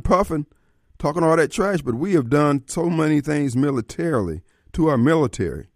[0.00, 0.46] puffing,
[0.98, 5.68] talking all that trash, but we have done so many things militarily to our military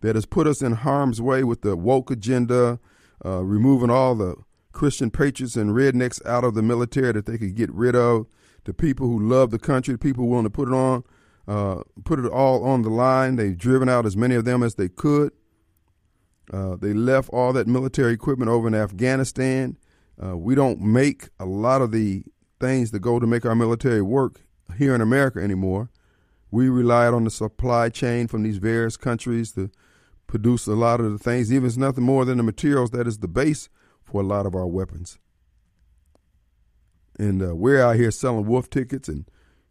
[0.00, 2.78] that has put us in harm's way with the woke agenda,
[3.24, 4.34] uh, removing all the
[4.72, 8.26] Christian patriots and rednecks out of the military that they could get rid of,
[8.64, 11.04] the people who love the country, the people willing to put it on,
[11.46, 13.36] uh, put it all on the line.
[13.36, 15.32] They've driven out as many of them as they could.
[16.52, 19.76] Uh, they left all that military equipment over in Afghanistan.
[20.22, 22.24] Uh, we don't make a lot of the
[22.62, 24.40] things that go to make our military work
[24.78, 25.90] here in America anymore.
[26.52, 29.68] We relied on the supply chain from these various countries to
[30.28, 33.18] produce a lot of the things, even it's nothing more than the materials that is
[33.18, 33.68] the base
[34.04, 35.18] for a lot of our weapons.
[37.18, 39.24] And uh, we're out here selling wolf tickets and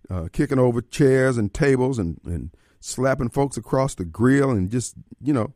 [0.10, 4.96] uh, kicking over chairs and tables and, and slapping folks across the grill and just,
[5.22, 5.54] you know.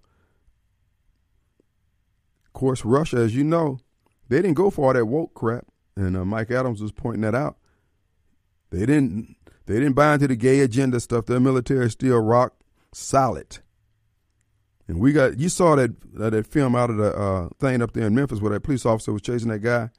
[2.45, 3.80] Of course, Russia, as you know,
[4.30, 5.66] they didn't go for all that woke crap.
[5.95, 7.58] And uh, Mike Adams was pointing that out.
[8.72, 9.36] They didn't.
[9.66, 11.26] They didn't buy into the gay agenda stuff.
[11.26, 12.53] Their military still rock
[12.92, 13.59] solid.
[14.88, 17.94] And we got you saw that uh, that film out of the uh, thing up
[17.94, 19.89] there in Memphis where that police officer was chasing that guy.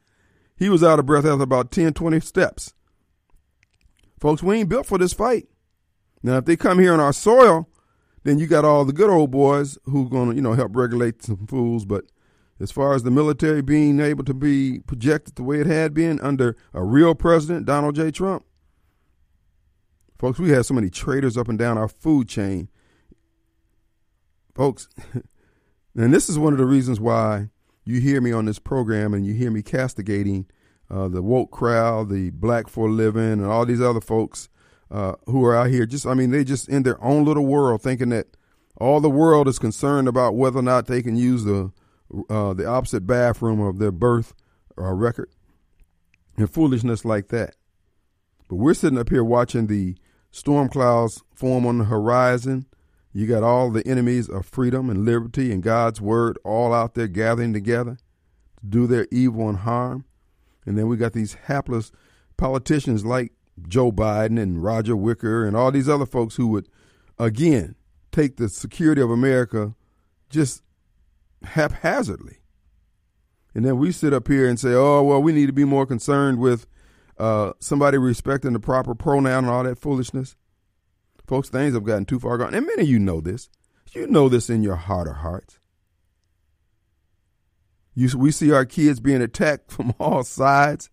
[0.57, 2.73] He was out of breath after about 10, 20 steps.
[4.19, 5.49] Folks, we ain't built for this fight.
[6.23, 7.69] Now, if they come here on our soil,
[8.25, 11.47] then you got all the good old boys who to, you know, help regulate some
[11.47, 11.85] fools.
[11.85, 12.07] But
[12.59, 16.21] as far as the military being able to be projected the way it had been
[16.21, 18.11] under a real president, Donald J.
[18.11, 18.45] Trump,
[20.19, 22.69] folks, we had so many traitors up and down our food chain.
[24.55, 24.89] Folks,
[25.95, 27.51] and this is one of the reasons why
[27.85, 30.47] you hear me on this program and you hear me castigating
[30.91, 34.49] uh, the woke crowd, the black for a living, and all these other folks
[34.91, 35.85] uh, who are out here.
[35.85, 38.37] Just, I mean, they just in their own little world, thinking that
[38.77, 41.73] all the world is concerned about whether or not they can use the
[42.31, 44.35] uh, the opposite bathroom of their birth
[44.79, 45.31] uh, record
[46.37, 47.57] and foolishness like that.
[48.49, 49.97] But we're sitting up here watching the
[50.31, 52.67] storm clouds form on the horizon.
[53.13, 57.09] You got all the enemies of freedom and liberty and God's word all out there
[57.09, 57.97] gathering together
[58.61, 60.05] to do their evil and harm.
[60.65, 61.93] And then we got these hapless
[62.37, 63.33] politicians like
[63.67, 66.69] Joe Biden and Roger Wicker and all these other folks who would,
[67.19, 67.75] again,
[68.13, 69.75] take the security of America
[70.29, 70.63] just
[71.45, 72.39] haphazardly.
[73.55, 75.87] And then we sit up here and say, oh, well, we need to be more
[75.87, 76.67] concerned with
[77.19, 80.37] uh, somebody respecting the proper pronoun and all that foolishness.
[81.27, 82.55] Folks, things have gotten too far gone.
[82.55, 83.49] And many of you know this.
[83.93, 85.59] You know this in your heart of hearts.
[87.95, 90.91] You, we see our kids being attacked from all sides,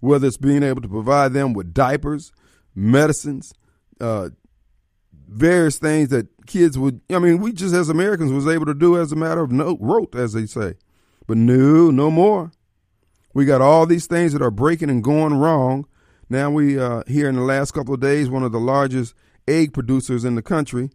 [0.00, 2.32] whether it's being able to provide them with diapers,
[2.74, 3.54] medicines,
[4.00, 4.30] uh,
[5.32, 7.00] various things that kids would.
[7.10, 9.78] I mean, we just as Americans was able to do as a matter of note,
[9.80, 10.74] rote, as they say.
[11.26, 12.52] But no, no more.
[13.34, 15.86] We got all these things that are breaking and going wrong.
[16.28, 19.14] Now we uh, here in the last couple of days, one of the largest
[19.48, 20.90] egg producers in the country,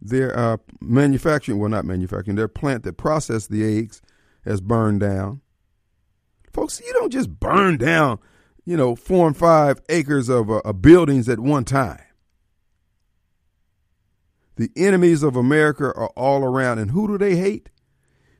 [0.00, 4.00] they're uh, manufacturing, well, not manufacturing, their plant that processed the eggs
[4.44, 5.40] has burned down.
[6.52, 8.18] Folks, you don't just burn down,
[8.64, 12.00] you know, four and five acres of, uh, of buildings at one time.
[14.60, 16.80] The enemies of America are all around.
[16.80, 17.70] And who do they hate?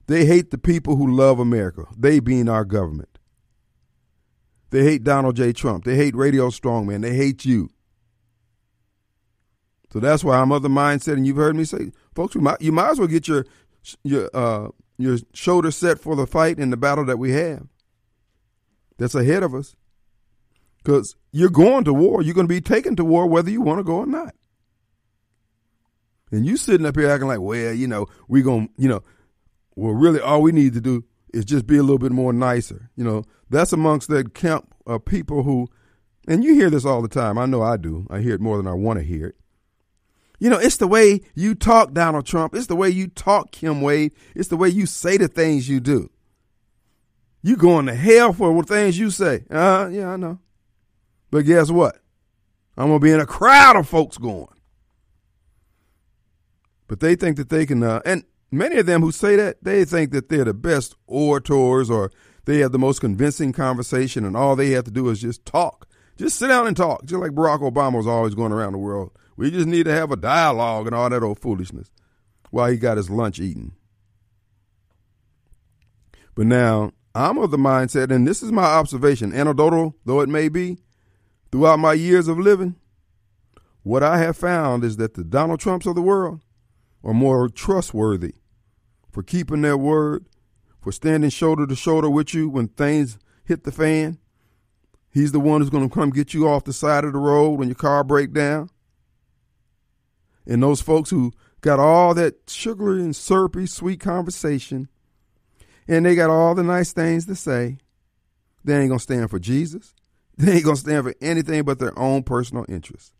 [0.06, 3.18] They hate the people who love America, they being our government.
[4.68, 5.54] They hate Donald J.
[5.54, 5.84] Trump.
[5.84, 7.00] They hate Radio Strongman.
[7.00, 7.70] They hate you.
[9.94, 12.60] So that's why I'm of the mindset, and you've heard me say, folks, you might,
[12.60, 13.46] you might as well get your
[14.04, 17.66] your uh, your shoulder set for the fight and the battle that we have
[18.98, 19.74] that's ahead of us.
[20.84, 22.20] Because you're going to war.
[22.20, 24.34] You're going to be taken to war whether you want to go or not.
[26.30, 29.02] And you sitting up here acting like, well, you know, we're going to, you know,
[29.74, 32.90] well, really all we need to do is just be a little bit more nicer.
[32.96, 35.68] You know, that's amongst that camp of people who,
[36.28, 37.38] and you hear this all the time.
[37.38, 38.06] I know I do.
[38.10, 39.36] I hear it more than I want to hear it.
[40.38, 42.54] You know, it's the way you talk, Donald Trump.
[42.54, 44.12] It's the way you talk, Kim Wade.
[44.34, 46.10] It's the way you say the things you do.
[47.42, 49.44] You going to hell for the things you say.
[49.50, 50.38] Uh, yeah, I know.
[51.30, 51.98] But guess what?
[52.76, 54.46] I'm going to be in a crowd of folks going.
[56.90, 59.84] But they think that they can, uh, and many of them who say that, they
[59.84, 62.10] think that they're the best orators or
[62.46, 65.86] they have the most convincing conversation and all they have to do is just talk.
[66.18, 69.12] Just sit down and talk, just like Barack Obama was always going around the world
[69.40, 71.90] we just need to have a dialogue and all that old foolishness
[72.50, 73.72] while he got his lunch eaten.
[76.34, 80.50] But now, I'm of the mindset, and this is my observation, anecdotal though it may
[80.50, 80.76] be,
[81.50, 82.76] throughout my years of living,
[83.82, 86.40] what I have found is that the Donald Trumps of the world
[87.02, 88.34] are more trustworthy
[89.10, 90.26] for keeping their word,
[90.80, 94.18] for standing shoulder to shoulder with you when things hit the fan,
[95.12, 97.58] He's the one who's going to come get you off the side of the road
[97.58, 98.70] when your car break down.
[100.46, 104.88] And those folks who got all that sugary and syrupy sweet conversation
[105.86, 107.78] and they got all the nice things to say,
[108.64, 109.94] they ain't going to stand for Jesus.
[110.38, 113.12] They ain't going to stand for anything but their own personal interests.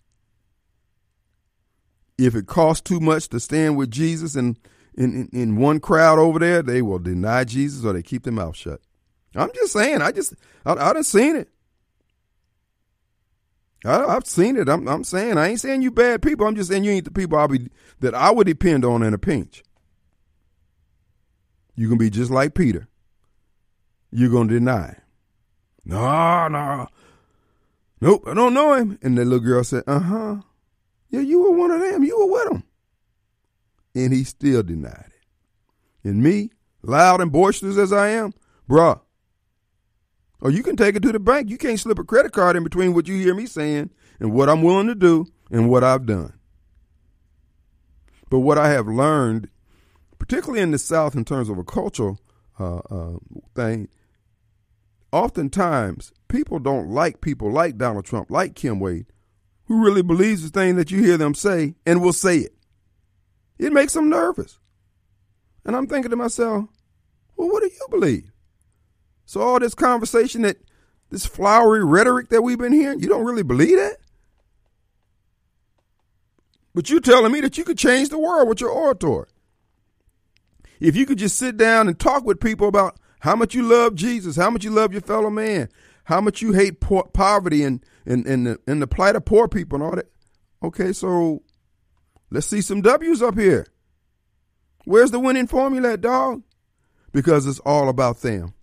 [2.26, 4.58] If it costs too much to stand with Jesus and
[4.94, 8.32] in, in, in one crowd over there, they will deny Jesus or they keep their
[8.32, 8.80] mouth shut.
[9.34, 10.34] I'm just saying, I just,
[10.66, 11.48] I, I done seen it.
[13.84, 14.68] I, have seen it.
[14.68, 16.46] I'm, I'm saying I ain't saying you bad people.
[16.46, 17.70] I'm just saying you ain't the people I be
[18.00, 19.62] that I would depend on in a pinch.
[21.76, 22.88] You can be just like Peter.
[24.10, 24.98] You're gonna deny.
[25.86, 26.88] No, no,
[28.02, 28.24] nope.
[28.26, 28.98] I don't know him.
[29.02, 30.36] And the little girl said, "Uh huh.
[31.10, 32.04] Yeah, you were one of them.
[32.04, 32.62] You were with him."
[33.94, 36.08] And he still denied it.
[36.08, 36.50] And me,
[36.82, 38.32] loud and boisterous as I am,
[38.68, 39.00] bruh,
[40.40, 41.50] or you can take it to the bank.
[41.50, 44.48] You can't slip a credit card in between what you hear me saying and what
[44.48, 46.32] I'm willing to do and what I've done.
[48.30, 49.48] But what I have learned,
[50.18, 52.20] particularly in the South in terms of a cultural
[52.58, 53.18] uh, uh,
[53.54, 53.88] thing,
[55.12, 59.06] oftentimes people don't like people like Donald Trump, like Kim Wade,
[59.70, 62.52] who really believes the thing that you hear them say and will say it.
[63.56, 64.58] It makes them nervous.
[65.64, 66.64] And I'm thinking to myself,
[67.36, 68.32] well, what do you believe?
[69.26, 70.56] So all this conversation that
[71.10, 73.98] this flowery rhetoric that we've been hearing, you don't really believe that?
[76.74, 79.28] But you're telling me that you could change the world with your oratory.
[80.80, 83.94] If you could just sit down and talk with people about how much you love
[83.94, 85.68] Jesus, how much you love your fellow man,
[86.02, 89.76] how much you hate poor, poverty and, and, and, the, the plight of poor people
[89.76, 90.10] and all that.
[90.62, 91.42] Okay, so
[92.30, 93.66] let's see some W's up here.
[94.84, 96.42] Where's the winning formula, dog?
[97.12, 98.54] Because it's all about them.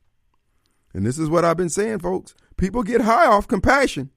[0.94, 2.34] And this is what I've been saying, folks.
[2.56, 4.10] People get high off compassion.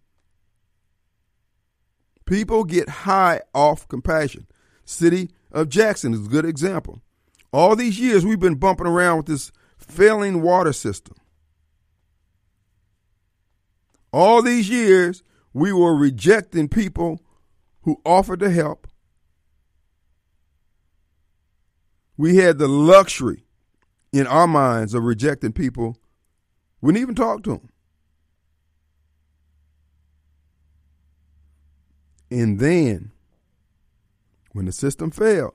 [2.25, 4.47] People get high off compassion.
[4.85, 7.03] City of Jackson is a good example.
[7.53, 11.17] All these years we've been bumping around with this failing water system.
[14.13, 15.23] All these years
[15.53, 17.21] we were rejecting people
[17.83, 18.87] who offered to help.
[22.17, 23.45] We had the luxury
[24.13, 25.97] in our minds of rejecting people
[26.81, 27.69] We didn't even talk to them.
[32.31, 33.11] And then,
[34.53, 35.55] when the system failed,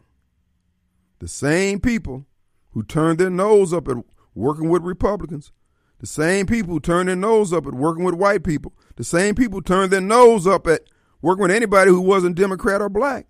[1.20, 2.26] the same people
[2.72, 3.98] who turned their nose up at
[4.34, 5.52] working with Republicans,
[6.00, 9.62] the same people turned their nose up at working with white people, the same people
[9.62, 10.82] turned their nose up at
[11.22, 13.28] working with anybody who wasn't Democrat or black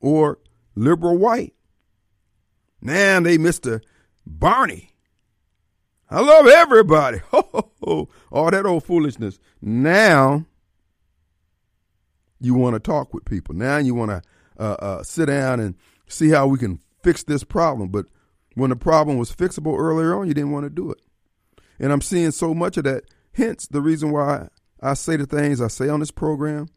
[0.00, 0.38] or
[0.74, 1.54] liberal white.
[2.80, 3.80] Now they Mr.
[4.26, 4.96] Barney
[6.08, 7.20] I love everybody.
[7.32, 9.38] All that old foolishness.
[9.60, 10.46] Now
[12.40, 13.54] you want to talk with people.
[13.54, 14.22] Now you want to
[14.58, 15.74] uh, uh, sit down and
[16.06, 17.88] see how we can fix this problem.
[17.88, 18.06] But
[18.54, 21.00] when the problem was fixable earlier on, you didn't want to do it.
[21.78, 23.04] And I'm seeing so much of that.
[23.32, 24.48] Hence, the reason why
[24.80, 26.68] I say the things I say on this program.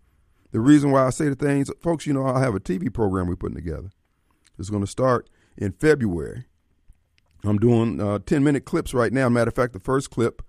[0.51, 3.27] The reason why I say the things, folks, you know, I have a TV program
[3.27, 3.91] we're putting together.
[4.57, 6.45] It's going to start in February.
[7.43, 9.29] I'm doing uh, 10 minute clips right now.
[9.29, 10.41] Matter of fact, the first clip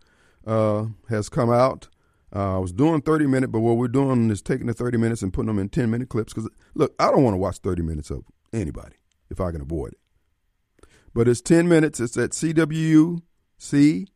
[0.47, 1.89] uh, has come out.
[2.35, 5.23] Uh, I was doing 30 minute, but what we're doing is taking the 30 minutes
[5.23, 6.33] and putting them in 10 minute clips.
[6.33, 8.97] Because look, I don't want to watch 30 minutes of anybody
[9.31, 10.89] if I can avoid it.
[11.13, 12.01] But it's 10 minutes.
[12.01, 14.07] It's at CWUC.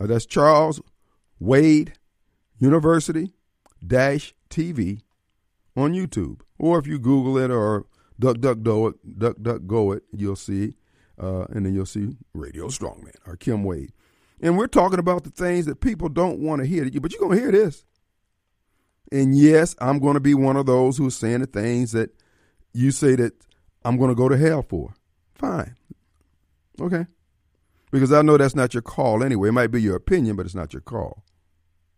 [0.00, 0.80] Uh, that's Charles
[1.38, 1.94] Wade
[2.58, 3.34] University
[3.86, 5.00] dash TV
[5.76, 6.40] on YouTube.
[6.58, 7.86] Or if you Google it or
[8.18, 10.74] duck duck go it, duck duck go it, you'll see
[11.20, 13.92] uh, and then you'll see Radio Strongman or Kim Wade.
[14.40, 17.36] And we're talking about the things that people don't want to hear, but you're going
[17.36, 17.84] to hear this.
[19.12, 22.10] And yes, I'm going to be one of those who's saying the things that
[22.72, 23.32] you say that
[23.84, 24.94] I'm going to go to hell for.
[25.34, 25.76] Fine.
[26.80, 27.06] Okay.
[27.94, 29.50] Because I know that's not your call anyway.
[29.50, 31.22] It might be your opinion, but it's not your call.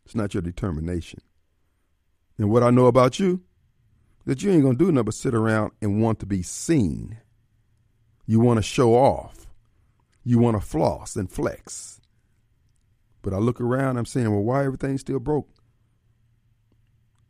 [0.04, 1.22] It's not your determination.
[2.36, 3.40] And what I know about you,
[4.26, 7.16] that you ain't going to do nothing but sit around and want to be seen.
[8.26, 9.46] You want to show off.
[10.22, 11.98] You want to floss and flex.
[13.22, 15.48] But I look around, I'm saying, well, why everything's still broke?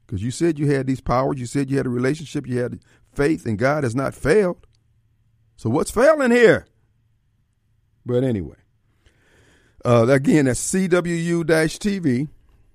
[0.05, 2.81] Because you said you had these powers, you said you had a relationship, you had
[3.15, 4.67] faith, and God has not failed.
[5.55, 6.67] So what's failing here?
[8.07, 8.57] But anyway,
[9.85, 12.29] uh, again, that's CWU TV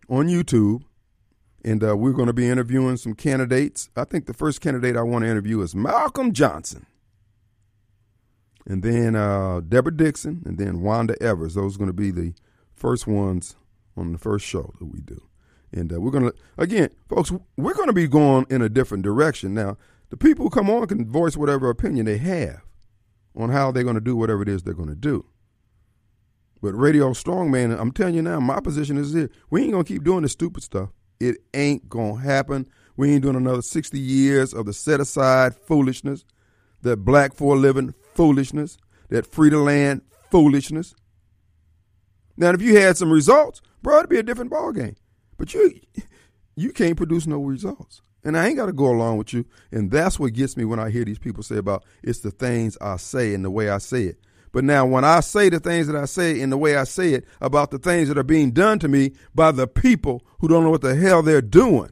[0.09, 0.83] on YouTube.
[1.63, 3.89] And uh, we're going to be interviewing some candidates.
[3.95, 6.87] I think the first candidate I want to interview is Malcolm Johnson
[8.65, 11.55] and then uh, Deborah Dixon, and then Wanda Evers.
[11.55, 12.33] Those are going to be the
[12.75, 13.55] first ones
[13.97, 15.21] on the first show that we do.
[15.71, 19.03] And uh, we're going to, again, folks, we're going to be going in a different
[19.03, 19.53] direction.
[19.53, 19.77] Now,
[20.09, 22.61] the people who come on can voice whatever opinion they have
[23.35, 25.25] on how they're going to do whatever it is they're going to do.
[26.61, 29.29] But Radio Strongman, I'm telling you now, my position is here.
[29.49, 30.89] We ain't going to keep doing this stupid stuff.
[31.19, 32.67] It ain't going to happen.
[32.95, 36.23] We ain't doing another 60 years of the set aside foolishness,
[36.83, 38.77] that black for a living foolishness,
[39.09, 40.93] that free to land foolishness.
[42.37, 44.95] Now, if you had some results, bro, it'd be a different ballgame.
[45.37, 45.79] But you
[46.55, 48.01] you can't produce no results.
[48.23, 49.45] And I ain't got to go along with you.
[49.71, 52.77] And that's what gets me when I hear these people say about it's the things
[52.79, 54.19] I say and the way I say it.
[54.51, 57.13] But now, when I say the things that I say in the way I say
[57.13, 60.63] it about the things that are being done to me by the people who don't
[60.63, 61.89] know what the hell they're doing,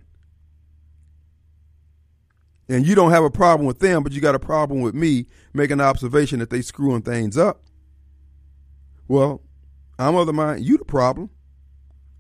[2.68, 5.26] and you don't have a problem with them, but you got a problem with me
[5.54, 7.64] making an observation that they screwing things up,
[9.08, 9.42] well,
[9.98, 11.30] I'm of the mind you the problem.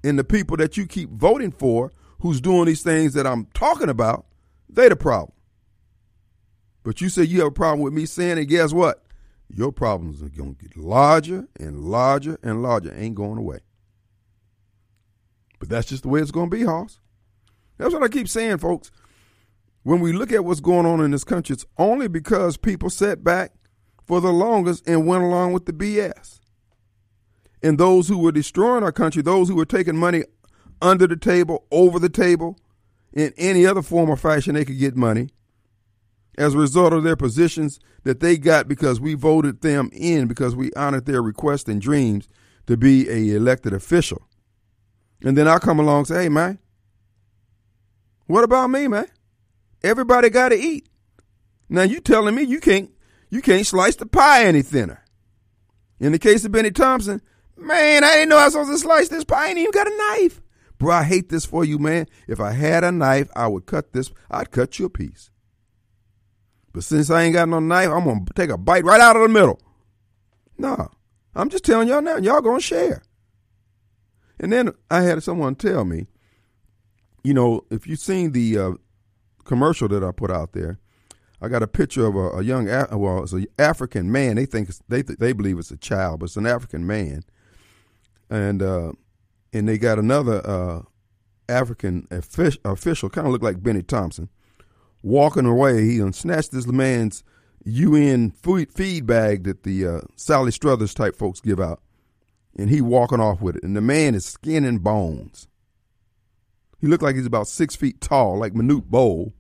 [0.04, 3.89] And the people that you keep voting for who's doing these things that I'm talking
[3.89, 4.25] about,
[4.69, 5.31] they the problem.
[6.83, 9.03] But you say you have a problem with me saying it, guess what?
[9.49, 12.93] Your problems are going to get larger and larger and larger.
[12.95, 13.59] Ain't going away.
[15.59, 16.99] But that's just the way it's going to be, Hoss.
[17.77, 18.91] That's what I keep saying, folks.
[19.83, 23.23] When we look at what's going on in this country, it's only because people sat
[23.23, 23.53] back
[24.05, 26.39] for the longest and went along with the BS.
[27.61, 30.23] And those who were destroying our country, those who were taking money
[30.81, 32.57] under the table, over the table,
[33.13, 35.29] in any other form or fashion they could get money,
[36.38, 40.55] as a result of their positions that they got because we voted them in because
[40.55, 42.29] we honored their requests and dreams
[42.65, 44.27] to be a elected official.
[45.21, 46.59] And then I come along and say, hey man,
[48.27, 49.07] what about me, man?
[49.83, 50.88] Everybody gotta eat.
[51.67, 52.91] Now you telling me you can't
[53.29, 55.03] you can't slice the pie any thinner.
[56.00, 57.21] In the case of Bennie Thompson,
[57.57, 59.45] man, I didn't know I was supposed to slice this pie.
[59.45, 60.41] I ain't even got a knife.
[60.79, 62.07] Bro, I hate this for you, man.
[62.27, 64.12] If I had a knife, I would cut this.
[64.31, 65.29] I'd cut you a piece.
[66.71, 69.21] But since I ain't got no knife, I'm gonna take a bite right out of
[69.21, 69.59] the middle.
[70.57, 70.89] No,
[71.36, 72.17] I'm just telling y'all now.
[72.17, 73.03] Y'all gonna share.
[74.39, 76.07] And then I had someone tell me,
[77.24, 78.71] you know, if you've seen the uh,
[79.43, 80.79] commercial that I put out there,
[81.41, 84.36] I got a picture of a, a young, well, it's an African man.
[84.36, 87.24] They think they th- they believe it's a child, but it's an African man,
[88.29, 88.91] and uh,
[89.53, 90.82] and they got another uh,
[91.48, 94.29] African official, kind of looked like Bennie Thompson,
[95.01, 95.84] walking away.
[95.84, 97.24] He snatched this man's
[97.65, 101.82] UN feed bag that the uh, Sally Struthers type folks give out,
[102.58, 103.63] and he walking off with it.
[103.63, 105.48] And the man is skin and bones.
[106.79, 109.34] He looked like he's about six feet tall, like Manute Bol.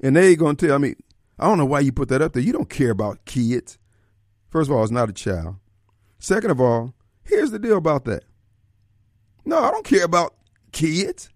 [0.00, 0.94] And they gonna tell me,
[1.38, 2.42] I don't know why you put that up there.
[2.42, 3.78] You don't care about kids.
[4.50, 5.56] First of all, it's not a child.
[6.18, 6.93] Second of all,
[7.24, 8.24] here's the deal about that.
[9.44, 10.34] No, I don't care about
[10.72, 11.30] kids.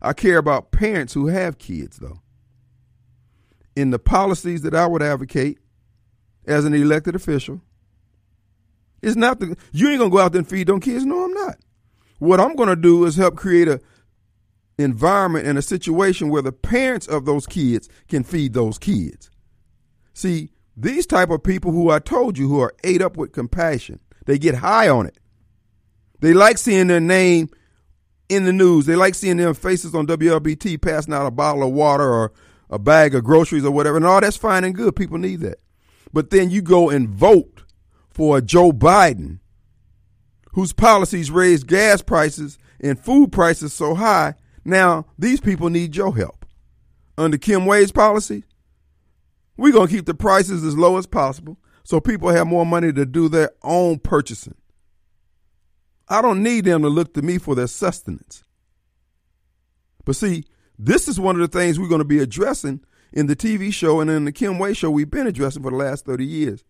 [0.00, 2.20] I care about parents who have kids, though.
[3.74, 5.58] In the policies that I would advocate
[6.46, 7.62] as an elected official,
[9.02, 11.04] it's not the you ain't gonna go out there and feed them kids.
[11.04, 11.56] No, I'm not.
[12.18, 13.80] What I'm gonna do is help create a
[14.78, 19.30] environment and a situation where the parents of those kids can feed those kids.
[20.12, 24.00] See, these type of people who I told you who are ate up with compassion,
[24.26, 25.18] they get high on it.
[26.20, 27.50] They like seeing their name
[28.28, 28.86] in the news.
[28.86, 32.32] They like seeing their faces on WLBT passing out a bottle of water or
[32.70, 33.96] a bag of groceries or whatever.
[33.96, 34.96] And all that's fine and good.
[34.96, 35.58] People need that.
[36.12, 37.64] But then you go and vote
[38.08, 39.40] for a Joe Biden
[40.52, 44.34] whose policies raise gas prices and food prices so high.
[44.64, 46.46] Now, these people need your help.
[47.18, 48.44] Under Kim Wade's policy,
[49.56, 52.92] we're going to keep the prices as low as possible so people have more money
[52.92, 54.56] to do their own purchasing.
[56.08, 58.44] I don't need them to look to me for their sustenance.
[60.04, 60.44] But see,
[60.78, 62.80] this is one of the things we're going to be addressing
[63.12, 65.76] in the TV show and in the Kim Wade show we've been addressing for the
[65.76, 66.64] last 30 years.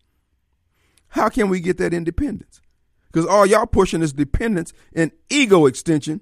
[1.09, 2.61] How can we get that independence?
[3.11, 6.21] Because all y'all pushing is dependence and ego extension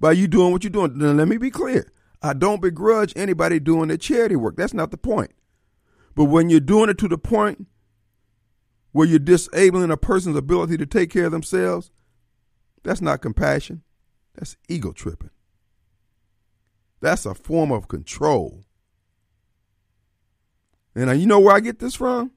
[0.00, 0.98] by you doing what you're doing.
[0.98, 1.92] Now, let me be clear.
[2.22, 4.56] I don't begrudge anybody doing their charity work.
[4.56, 5.32] That's not the point.
[6.14, 7.66] But when you're doing it to the point
[8.94, 11.90] where you're disabling a person's ability to take care of themselves,
[12.84, 13.82] that's not compassion.
[14.36, 15.30] That's ego tripping.
[17.00, 18.62] That's a form of control.
[20.94, 22.30] And you know where I get this from?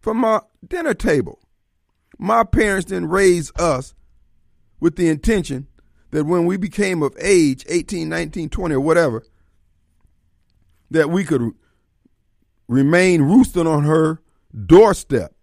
[0.00, 1.40] From my dinner table.
[2.18, 3.94] My parents didn't raise us
[4.80, 5.66] with the intention
[6.10, 9.24] that when we became of age, 18, 19, 20, or whatever,
[10.90, 11.52] that we could
[12.66, 14.22] remain roosting on her
[14.66, 15.34] doorstep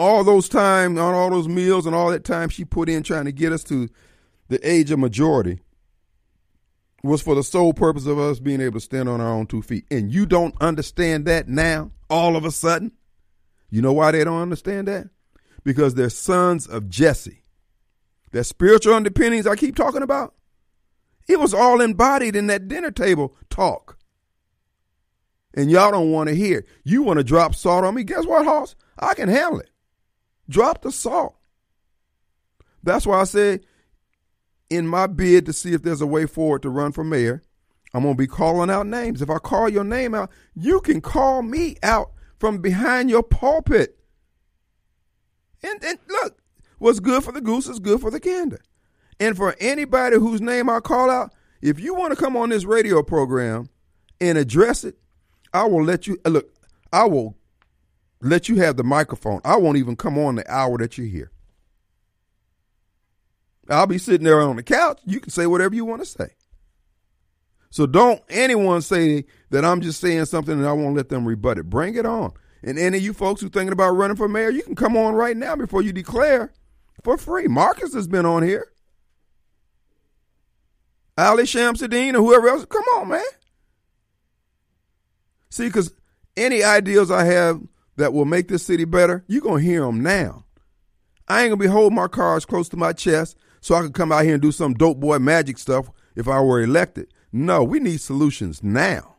[0.00, 3.26] all those time on all those meals and all that time she put in trying
[3.26, 3.88] to get us to
[4.48, 5.60] the age of majority
[7.02, 9.62] was for the sole purpose of us being able to stand on our own two
[9.62, 9.84] feet.
[9.90, 12.92] And you don't understand that now, all of a sudden?
[13.70, 15.08] You know why they don't understand that?
[15.64, 17.44] Because they're sons of Jesse.
[18.32, 20.34] That spiritual underpinnings I keep talking about,
[21.28, 23.98] it was all embodied in that dinner table talk.
[25.54, 26.64] And y'all don't want to hear.
[26.84, 28.04] You want to drop salt on me.
[28.04, 28.76] Guess what, Hoss?
[28.98, 29.70] I can handle it.
[30.48, 31.36] Drop the salt.
[32.82, 33.60] That's why I say
[34.68, 37.42] in my bid to see if there's a way forward to run for mayor,
[37.92, 39.20] I'm going to be calling out names.
[39.20, 43.98] If I call your name out, you can call me out from behind your pulpit.
[45.62, 46.38] And, and look,
[46.78, 48.60] what's good for the goose is good for the gander.
[49.18, 52.64] And for anybody whose name I call out, if you want to come on this
[52.64, 53.68] radio program
[54.20, 54.96] and address it,
[55.52, 56.52] I will let you look.
[56.92, 57.36] I will
[58.20, 59.40] let you have the microphone.
[59.44, 61.30] I won't even come on the hour that you're here.
[63.68, 65.00] I'll be sitting there on the couch.
[65.04, 66.30] You can say whatever you want to say.
[67.70, 71.58] So don't anyone say that I'm just saying something and I won't let them rebut
[71.58, 71.70] it.
[71.70, 72.32] Bring it on.
[72.62, 74.96] And any of you folks who are thinking about running for mayor, you can come
[74.96, 76.52] on right now before you declare
[77.04, 77.46] for free.
[77.46, 78.72] Marcus has been on here.
[81.16, 82.64] Ali Shamsuddin or whoever else.
[82.66, 83.22] Come on, man.
[85.50, 85.92] See, because
[86.36, 87.60] any ideas I have
[87.96, 90.44] that will make this city better, you're going to hear them now.
[91.28, 93.94] I ain't going to be holding my cards close to my chest so I could
[93.94, 97.12] come out here and do some dope boy magic stuff if I were elected.
[97.32, 99.16] No, we need solutions now.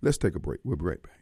[0.00, 0.60] Let's take a break.
[0.64, 1.12] We'll be right back.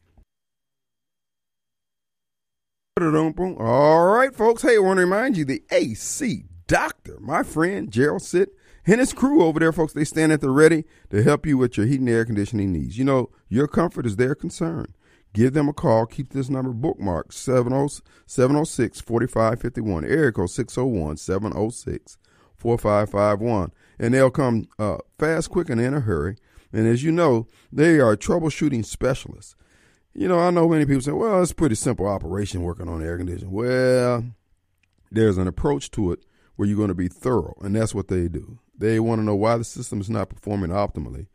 [3.58, 4.62] All right, folks.
[4.62, 8.50] Hey, I want to remind you the AC Doctor, my friend Gerald Sitt,
[8.86, 11.76] and his crew over there, folks, they stand at the ready to help you with
[11.76, 12.98] your heating and air conditioning needs.
[12.98, 14.94] You know, your comfort is their concern.
[15.32, 16.06] Give them a call.
[16.06, 22.18] Keep this number bookmarked 706 4551, area code 601 706
[22.56, 23.72] 4551.
[23.98, 26.36] And they'll come uh, fast, quick, and in a hurry.
[26.72, 29.54] And as you know, they are troubleshooting specialists.
[30.14, 33.02] You know, I know many people say, well, it's a pretty simple operation working on
[33.02, 33.52] air conditioning.
[33.52, 34.24] Well,
[35.10, 36.20] there's an approach to it
[36.56, 38.58] where you're going to be thorough, and that's what they do.
[38.76, 41.26] They want to know why the system is not performing optimally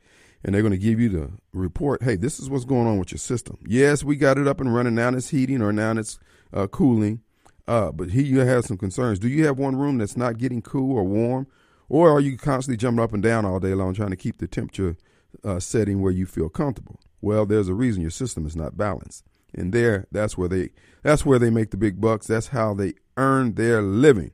[0.44, 2.04] and they're going to give you the report.
[2.04, 3.58] Hey, this is what's going on with your system.
[3.68, 4.96] Yes, we got it up and running.
[4.96, 6.20] Now it's heating or now it's
[6.54, 7.22] uh, cooling.
[7.68, 9.20] Uh, but here you have some concerns.
[9.20, 11.48] Do you have one room that's not getting cool or warm,
[11.90, 14.48] or are you constantly jumping up and down all day long trying to keep the
[14.48, 14.96] temperature
[15.44, 17.02] uh, setting where you feel comfortable?
[17.20, 20.70] Well, there's a reason your system is not balanced, and there, that's where they
[21.04, 22.28] that's where they make the big bucks.
[22.28, 24.32] That's how they earn their living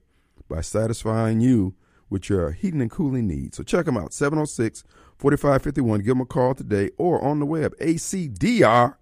[0.47, 1.73] by satisfying you
[2.13, 3.57] with your heating and cooling needs.
[3.57, 4.83] So check them out 706
[5.17, 5.99] 4551.
[5.99, 8.95] Give them a call today or on the web, acdr.com.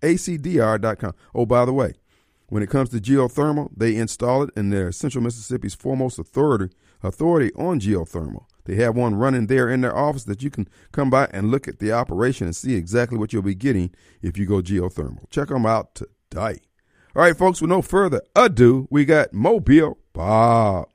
[0.00, 1.12] acdr.com.
[1.34, 1.94] Oh, by the way,
[2.48, 7.52] when it comes to geothermal, they install it in their Central Mississippi's foremost authority authority
[7.54, 8.46] on geothermal.
[8.64, 11.68] They have one running there in their office that you can come by and look
[11.68, 13.90] at the operation and see exactly what you'll be getting
[14.22, 15.28] if you go geothermal.
[15.30, 16.60] Check them out today.
[17.16, 20.88] All right, folks, with no further ado, we got Mobile Bob.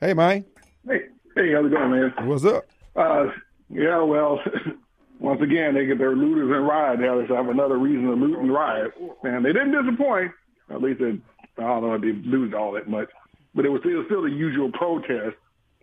[0.00, 0.46] Hey, man.
[0.88, 1.00] Hey,
[1.36, 2.14] hey, how's it going, man?
[2.26, 2.64] What's up?
[2.96, 3.26] Uh,
[3.68, 4.40] yeah, well,
[5.20, 7.00] once again, they get their looters and riot.
[7.00, 8.92] They have another reason to loot and riot.
[9.24, 10.32] And they didn't disappoint.
[10.70, 11.20] At least they,
[11.58, 13.10] I don't know if they lose all that much.
[13.54, 15.36] But it was still, still the usual protest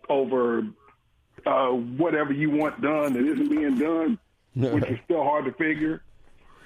[0.08, 0.66] over
[1.46, 4.18] uh, whatever you want done that isn't being done,
[4.72, 6.02] which is still hard to figure.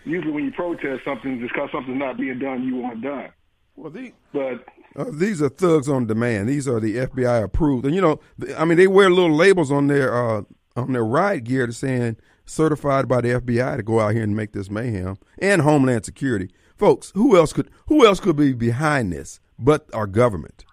[0.07, 3.29] Usually when you protest something, just because something's not being done, you want done.
[3.77, 4.65] Well, the, but
[4.97, 6.49] uh, these are thugs on demand.
[6.49, 8.21] These are the FBI approved, and you know,
[8.57, 10.43] I mean, they wear little labels on their uh,
[10.77, 14.37] on their ride gear to saying certified by the FBI to go out here and
[14.37, 16.51] make this mayhem and Homeland Security.
[16.77, 20.65] Folks, who else could who else could be behind this but our government?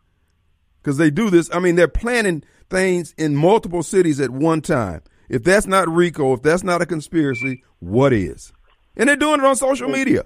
[0.82, 1.50] Because they do this.
[1.54, 5.02] I mean, they're planning things in multiple cities at one time.
[5.28, 8.52] If that's not RICO, if that's not a conspiracy, what is?
[8.96, 10.26] And they're doing it on social media.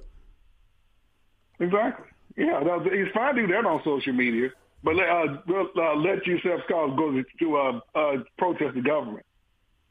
[1.59, 2.05] Exactly.
[2.35, 4.49] Yeah, it's fine to do that on social media,
[4.83, 5.37] but uh,
[5.77, 9.25] uh, let yourself go to uh, uh, protest the government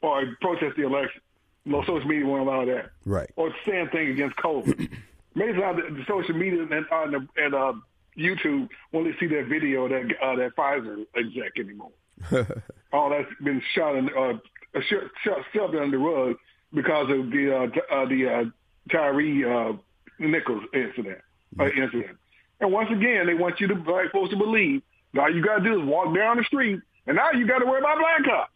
[0.01, 1.21] or protest the election.
[1.65, 2.91] No social media won't allow that.
[3.05, 3.29] Right.
[3.37, 4.89] Or the same thing against COVID.
[5.35, 7.73] Maybe not the, the social media and on the, and uh,
[8.17, 11.91] YouTube won't see that video that uh, that Pfizer exec anymore.
[12.93, 14.33] All that's been shot and uh,
[14.81, 16.35] shot, shoved under the rug
[16.73, 18.43] because of the uh, uh, the uh,
[18.91, 19.73] Tyree uh,
[20.19, 21.19] Nichols incident.
[21.59, 22.17] Uh, incident.
[22.59, 24.81] And once again, they want you to like supposed to believe.
[25.13, 27.59] that All you got to do is walk down the street, and now you got
[27.59, 28.51] to worry about black cops.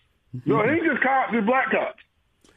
[0.46, 2.02] No, it ain't just cops; it's black cops.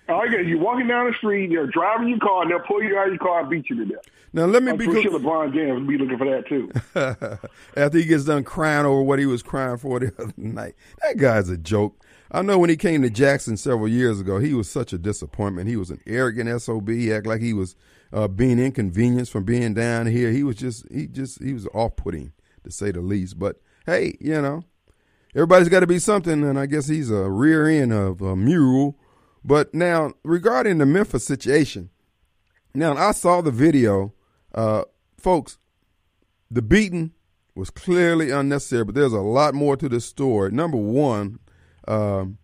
[0.09, 2.83] All right, get you walking down the street, they're driving your car, and they'll pull
[2.83, 4.05] you out of your car and beat you to death.
[4.33, 6.70] Now let me I'm be pretty sure LeBron James will be looking for that too.
[7.76, 11.16] After he gets done crying over what he was crying for the other night, that
[11.16, 12.05] guy's a joke.
[12.33, 15.68] I know when he came to Jackson several years ago, he was such a disappointment.
[15.68, 16.88] He was an arrogant sob.
[16.88, 17.74] He acted like he was
[18.12, 20.31] uh, being inconvenienced from being down here.
[20.31, 22.33] He was just he just he was off putting
[22.64, 23.38] to say the least.
[23.38, 24.64] But hey, you know,
[25.35, 28.99] everybody's got to be something, and I guess he's a rear end of a mule.
[29.44, 31.90] But now regarding the Memphis situation,
[32.75, 34.14] now I saw the video,
[34.55, 34.85] uh,
[35.18, 35.59] folks.
[36.53, 37.12] The beating
[37.55, 40.51] was clearly unnecessary, but there's a lot more to this story.
[40.51, 41.38] Number one,
[41.87, 42.38] um,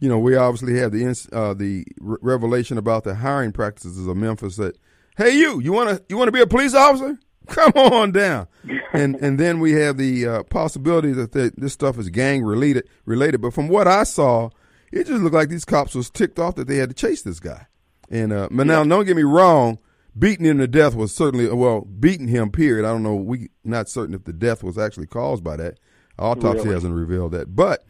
[0.00, 4.16] you know, we obviously have the uh, the re- revelation about the hiring practices of
[4.16, 4.76] Memphis that,
[5.16, 7.18] hey, you, you want to you want to be a police officer?
[7.46, 8.46] Come on down,
[8.92, 12.88] and and then we have the uh, possibility that the, this stuff is gang related
[13.06, 13.40] related.
[13.40, 14.50] But from what I saw,
[14.92, 17.40] it just looked like these cops was ticked off that they had to chase this
[17.40, 17.66] guy.
[18.08, 19.78] And uh, but now, don't get me wrong,
[20.16, 22.50] beating him to death was certainly well beating him.
[22.50, 22.84] Period.
[22.86, 23.16] I don't know.
[23.16, 25.78] We not certain if the death was actually caused by that.
[26.18, 26.74] Autopsy Really?
[26.74, 27.56] hasn't revealed that.
[27.56, 27.84] But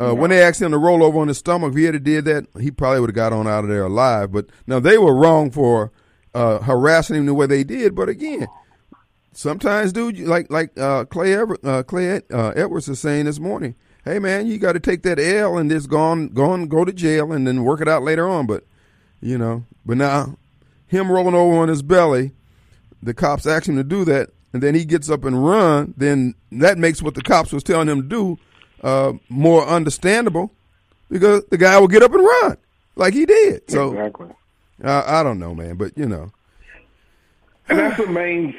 [0.00, 2.24] uh, when they asked him to roll over on his stomach, if he had did
[2.24, 4.32] that, he probably would have got on out of there alive.
[4.32, 5.92] But now they were wrong for
[6.34, 7.94] uh, harassing him the way they did.
[7.94, 8.48] But again,
[9.32, 13.74] sometimes, dude, like like uh, Clay Ever, uh, Clay uh, Edwards is saying this morning,
[14.04, 16.84] hey man, you got to take that L and just go on, go on, go
[16.84, 18.46] to jail and then work it out later on.
[18.46, 18.64] But
[19.20, 20.38] you know, but now
[20.86, 22.32] him rolling over on his belly,
[23.02, 25.92] the cops asked him to do that, and then he gets up and run.
[25.96, 28.38] Then that makes what the cops was telling him to do
[28.82, 30.50] uh, more understandable
[31.10, 32.56] because the guy will get up and run
[32.96, 33.70] like he did.
[33.70, 34.28] So exactly.
[34.82, 36.32] uh, I don't know, man, but you know,
[37.68, 38.56] And that's the main.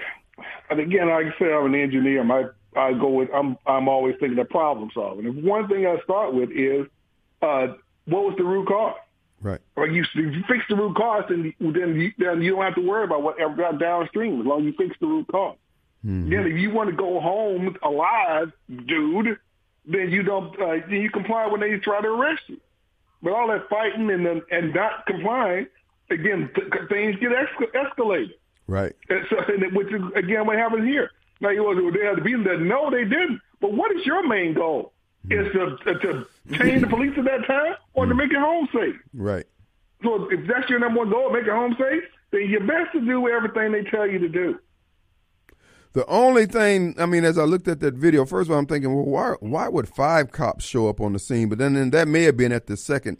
[0.69, 2.23] And again, like I said, I'm an engineer.
[2.23, 3.29] My I go with.
[3.33, 5.25] I'm I'm always thinking of problem solving.
[5.25, 6.87] And one thing I start with is,
[7.41, 7.67] uh,
[8.05, 8.95] what was the root cause?
[9.41, 12.63] right, Or you, if you fix the root cause, then then you, then you don't
[12.63, 15.57] have to worry about whatever got downstream as long as you fix the root because
[16.29, 19.37] Then if you want to go home alive, dude,
[19.85, 20.59] then you don't.
[20.59, 22.57] Uh, then you comply when they try to arrest you.
[23.23, 25.67] But all that fighting and then- and not complying,
[26.09, 28.33] again, th- things get escal- escalated.
[28.67, 31.11] right, And so, and it- which is again what happened here.
[31.39, 32.59] Now you want to they had to be that?
[32.61, 33.41] No, they didn't.
[33.59, 34.93] But what is your main goal?
[35.29, 38.95] Is to to change the police at that time, or to make your home safe?
[39.13, 39.45] right.
[40.03, 43.01] So if that's your number one goal, make it home safe, then you're best to
[43.01, 44.57] do everything they tell you to do.
[45.93, 48.65] The only thing, I mean, as I looked at that video, first of all, I'm
[48.65, 51.49] thinking, well, why why would five cops show up on the scene?
[51.49, 53.17] But then, then that may have been at the second,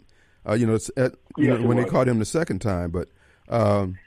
[0.48, 2.90] uh, you know, at, you Yes, know, when they caught him the second time.
[2.90, 3.08] But
[3.48, 3.98] um,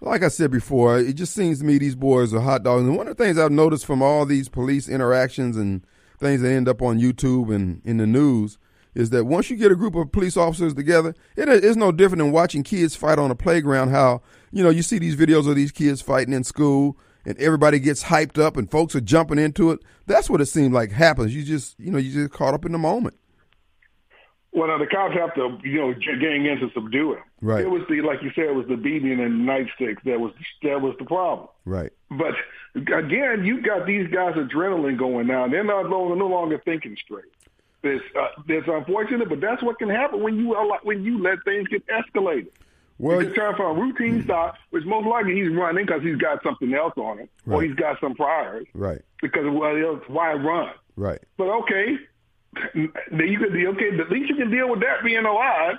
[0.00, 2.84] like I said before, it just seems to me these boys are hot dogs.
[2.84, 5.84] And one of the things I've noticed from all these police interactions and
[6.20, 8.58] things that end up on YouTube and in the news
[8.94, 12.22] is that once you get a group of police officers together, it is no different
[12.22, 13.90] than watching kids fight on a playground.
[13.90, 17.78] How you know you see these videos of these kids fighting in school, and everybody
[17.78, 19.80] gets hyped up, and folks are jumping into it.
[20.06, 21.34] That's what it seems like happens.
[21.34, 23.16] You just you know you just caught up in the moment.
[24.52, 27.22] Well, now the cops have to, you know, gang in to subdue him.
[27.42, 27.62] Right.
[27.62, 30.80] It was the, like you said, it was the beating and nightsticks that was that
[30.80, 31.48] was the problem.
[31.66, 31.92] Right.
[32.10, 32.32] But
[32.74, 35.46] again, you got these guys adrenaline going now.
[35.46, 37.26] They're not no, no longer thinking straight.
[37.82, 41.44] It's uh, it's unfortunate, but that's what can happen when you allow, when you let
[41.44, 42.48] things get escalated.
[42.98, 44.24] Well, It's time for a routine mm-hmm.
[44.24, 47.74] stop, which most likely he's running because he's got something else on him, or he's
[47.74, 48.66] got some priors.
[48.74, 49.02] right.
[49.20, 50.72] Because well, else, why run?
[50.96, 51.20] Right.
[51.36, 51.96] But okay,
[52.72, 53.98] then you could be okay.
[53.98, 55.78] At least you can deal with that being alive.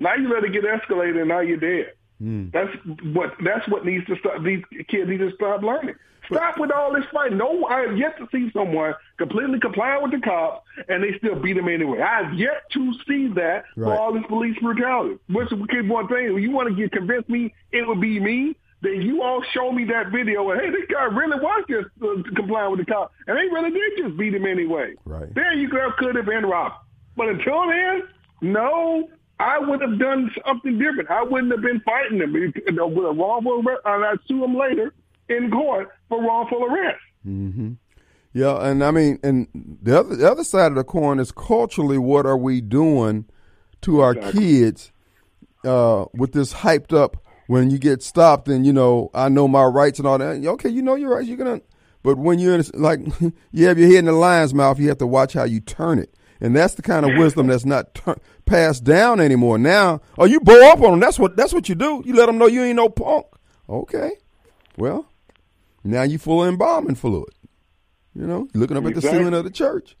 [0.00, 1.92] Now you let it get escalated, and now you're dead.
[2.18, 2.48] Hmm.
[2.50, 2.70] That's
[3.14, 4.42] what that's what needs to stop.
[4.42, 5.94] These kids need to stop learning.
[6.30, 7.38] Stop with all this fighting.
[7.38, 11.36] No, I have yet to see someone completely comply with the cops and they still
[11.36, 12.00] beat them anyway.
[12.00, 13.94] I have yet to see that Right.
[13.94, 15.18] for all this police brutality.
[15.28, 16.36] Which is one thing.
[16.36, 19.72] If you want to get convince me it would be me, then you all show
[19.72, 23.12] me that video and hey, this guy really was just uh, complying with the cops,
[23.26, 24.94] and they really did just beat him anyway.
[25.04, 25.34] Right.
[25.34, 26.76] There you could have could have been robbed.
[27.16, 28.02] But until then,
[28.40, 29.08] no,
[29.40, 31.10] I would have done something different.
[31.10, 34.92] I wouldn't have been fighting them with a wrongful and I'd sue them later
[35.28, 37.00] in court for wrongful arrest.
[38.32, 39.48] Yeah, and I mean, and
[39.82, 43.24] the other the other side of the coin is culturally, what are we doing
[43.82, 44.40] to our Exactly.
[44.42, 44.92] kids
[45.64, 47.16] uh, with this hyped up?
[47.46, 50.44] When you get stopped, and you know, I know my rights and all that.
[50.44, 51.28] Okay, you know your rights.
[51.28, 51.62] You're gonna,
[52.02, 53.00] but when you're in, like,
[53.52, 55.98] you have your head in the lion's mouth, you have to watch how you turn
[55.98, 59.56] it, and that's the kind of wisdom that's not tur- passed down anymore.
[59.56, 61.00] Now, oh, you blow up on them.
[61.00, 62.02] That's what that's what you do.
[62.04, 63.24] You let them know you ain't no punk.
[63.66, 64.10] Okay,
[64.76, 65.10] well,
[65.92, 67.32] now you full of embalming fluid.
[68.14, 69.96] You know, looking up at the ceiling of the church.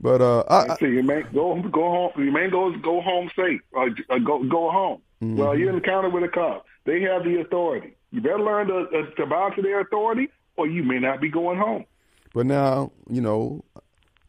[0.00, 2.12] But uh, I, I, you may go go home.
[2.16, 3.60] You may go go home safe.
[3.72, 5.02] Or, uh, go go home.
[5.22, 5.36] Mm-hmm.
[5.36, 6.66] Well, you encounter with a cop.
[6.84, 7.94] They have the authority.
[8.10, 11.28] You better learn to, uh, to bow to their authority, or you may not be
[11.28, 11.84] going home.
[12.32, 13.64] But now, you know,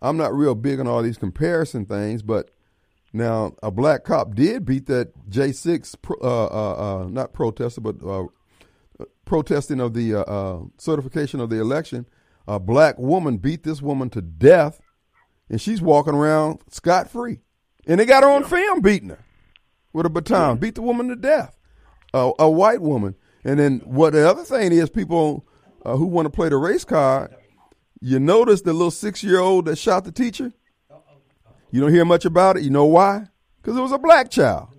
[0.02, 2.50] I'm not real big on all these comparison things, but
[3.14, 8.26] now a black cop did beat that J6, uh, uh, uh, not protester, but uh,
[9.32, 12.06] protesting of the uh, uh, certification of the election.
[12.48, 14.82] A black woman beat this woman to death,
[15.50, 17.40] and she's walking around scot free.
[17.88, 19.24] And they got her on film beating her
[19.94, 21.58] with a baton, beat the woman to death.
[22.14, 23.16] a white woman.
[23.46, 25.46] And then what the other thing is, people
[25.86, 27.34] who want to play the race card
[28.02, 30.52] you notice the little six year old that shot the teacher?
[31.70, 32.64] You don't hear much about it.
[32.64, 33.28] You know why?
[33.62, 34.70] Because it was a black child.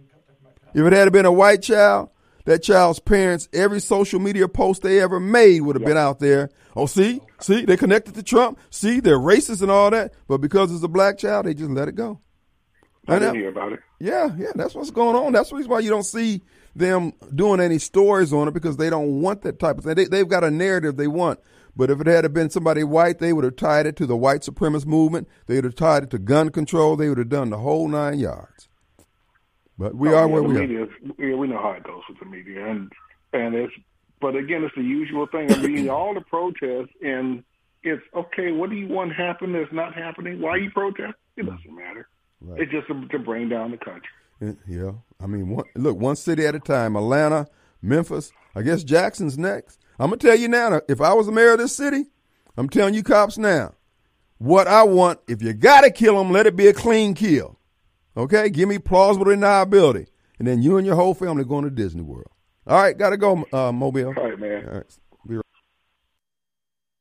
[0.75, 2.11] If it had been a white child,
[2.44, 6.50] that child's parents, every social media post they ever made would have been out there.
[6.74, 8.59] Oh, see, see, they connected to Trump.
[8.70, 10.14] See, they're racist and all that.
[10.26, 12.20] But because it's a black child, they just let it go.
[13.09, 13.81] I didn't hear about it.
[13.98, 15.33] Yeah, yeah, that's what's going on.
[15.33, 16.42] That's the reason why you don't see
[16.74, 19.94] them doing any stories on it because they don't want that type of thing.
[19.94, 21.40] They, they've got a narrative they want.
[21.74, 24.42] But if it had been somebody white, they would have tied it to the white
[24.42, 25.28] supremacist movement.
[25.46, 26.96] They would have tied it to gun control.
[26.96, 28.68] They would have done the whole nine yards.
[29.83, 30.88] But we oh, are yeah, where we media, are.
[31.18, 32.92] Yeah, we know how it goes with the media, and
[33.33, 33.73] and it's.
[34.21, 35.53] But again, it's the usual thing.
[35.53, 37.42] I mean, all the protests, and
[37.83, 38.53] it's okay.
[38.53, 40.40] What do you want happen that's not happening?
[40.40, 41.14] Why you protest?
[41.37, 42.07] It doesn't matter.
[42.40, 42.61] Right.
[42.61, 44.61] It's just to, to bring down the country.
[44.68, 46.95] Yeah, I mean, one, look, one city at a time.
[46.95, 47.49] Atlanta,
[47.81, 48.33] Memphis.
[48.55, 49.81] I guess Jackson's next.
[49.99, 50.81] I'm gonna tell you now.
[50.88, 52.05] If I was the mayor of this city,
[52.57, 53.75] I'm telling you cops now.
[54.38, 57.59] What I want, if you gotta kill them, let it be a clean kill.
[58.16, 60.07] Okay, give me plausible deniability,
[60.38, 62.31] and then you and your whole family going to Disney World.
[62.66, 64.14] All right, gotta go, uh, Mobile.
[64.16, 64.68] All right, man.
[64.68, 64.98] All be right.
[65.27, 65.42] Right.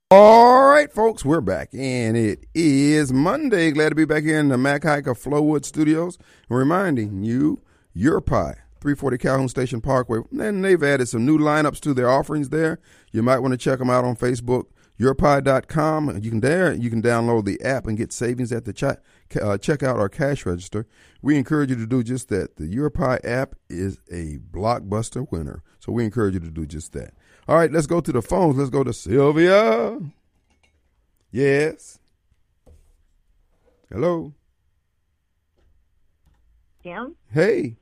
[0.09, 3.71] All right, folks, we're back, and it is Monday.
[3.71, 6.17] Glad to be back here in the Mac Haik Flowood Studios.
[6.49, 7.61] Reminding you,
[7.93, 10.19] your pie 340 Calhoun Station Parkway.
[10.31, 12.79] And they've added some new lineups to their offerings there.
[13.11, 14.65] You might want to check them out on Facebook,
[14.99, 16.19] yourpie.com.
[16.21, 18.99] You can there you can download the app and get savings at the ch-
[19.35, 20.87] uh, checkout our cash register.
[21.21, 22.57] We encourage you to do just that.
[22.57, 25.63] The YourPie app is a blockbuster winner.
[25.79, 27.13] So we encourage you to do just that.
[27.47, 28.57] All right, let's go to the phones.
[28.57, 29.99] Let's go to Sylvia.
[31.31, 31.99] Yes.
[33.89, 34.33] Hello.
[36.83, 37.15] Kim?
[37.31, 37.75] Hey.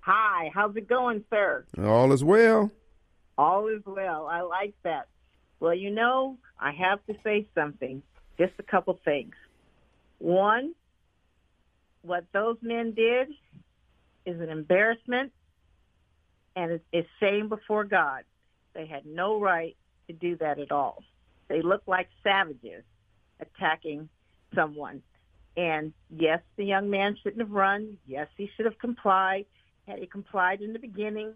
[0.00, 1.64] Hi, how's it going, sir?
[1.78, 2.70] All is well.
[3.38, 4.26] All is well.
[4.26, 5.06] I like that.
[5.60, 8.02] Well, you know, I have to say something.
[8.36, 9.34] Just a couple things.
[10.22, 10.74] One,
[12.02, 13.28] what those men did
[14.24, 15.32] is an embarrassment
[16.54, 18.22] and it's shame before God.
[18.72, 21.02] They had no right to do that at all.
[21.48, 22.84] They look like savages
[23.40, 24.08] attacking
[24.54, 25.02] someone.
[25.56, 27.98] And yes, the young man shouldn't have run.
[28.06, 29.46] Yes, he should have complied.
[29.88, 31.34] Had he complied in the beginning,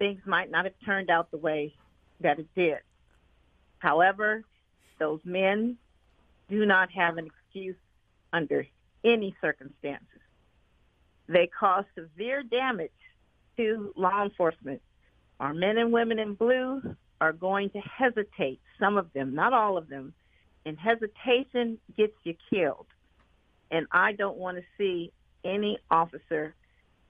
[0.00, 1.74] things might not have turned out the way
[2.20, 2.78] that it did.
[3.78, 4.42] However,
[4.98, 5.76] those men
[6.48, 7.76] do not have an excuse
[8.32, 8.66] under
[9.04, 10.06] any circumstances.
[11.28, 12.90] They cause severe damage
[13.56, 14.82] to law enforcement.
[15.38, 19.76] Our men and women in blue are going to hesitate, some of them, not all
[19.76, 20.14] of them,
[20.64, 22.86] and hesitation gets you killed.
[23.70, 25.12] And I don't want to see
[25.44, 26.54] any officer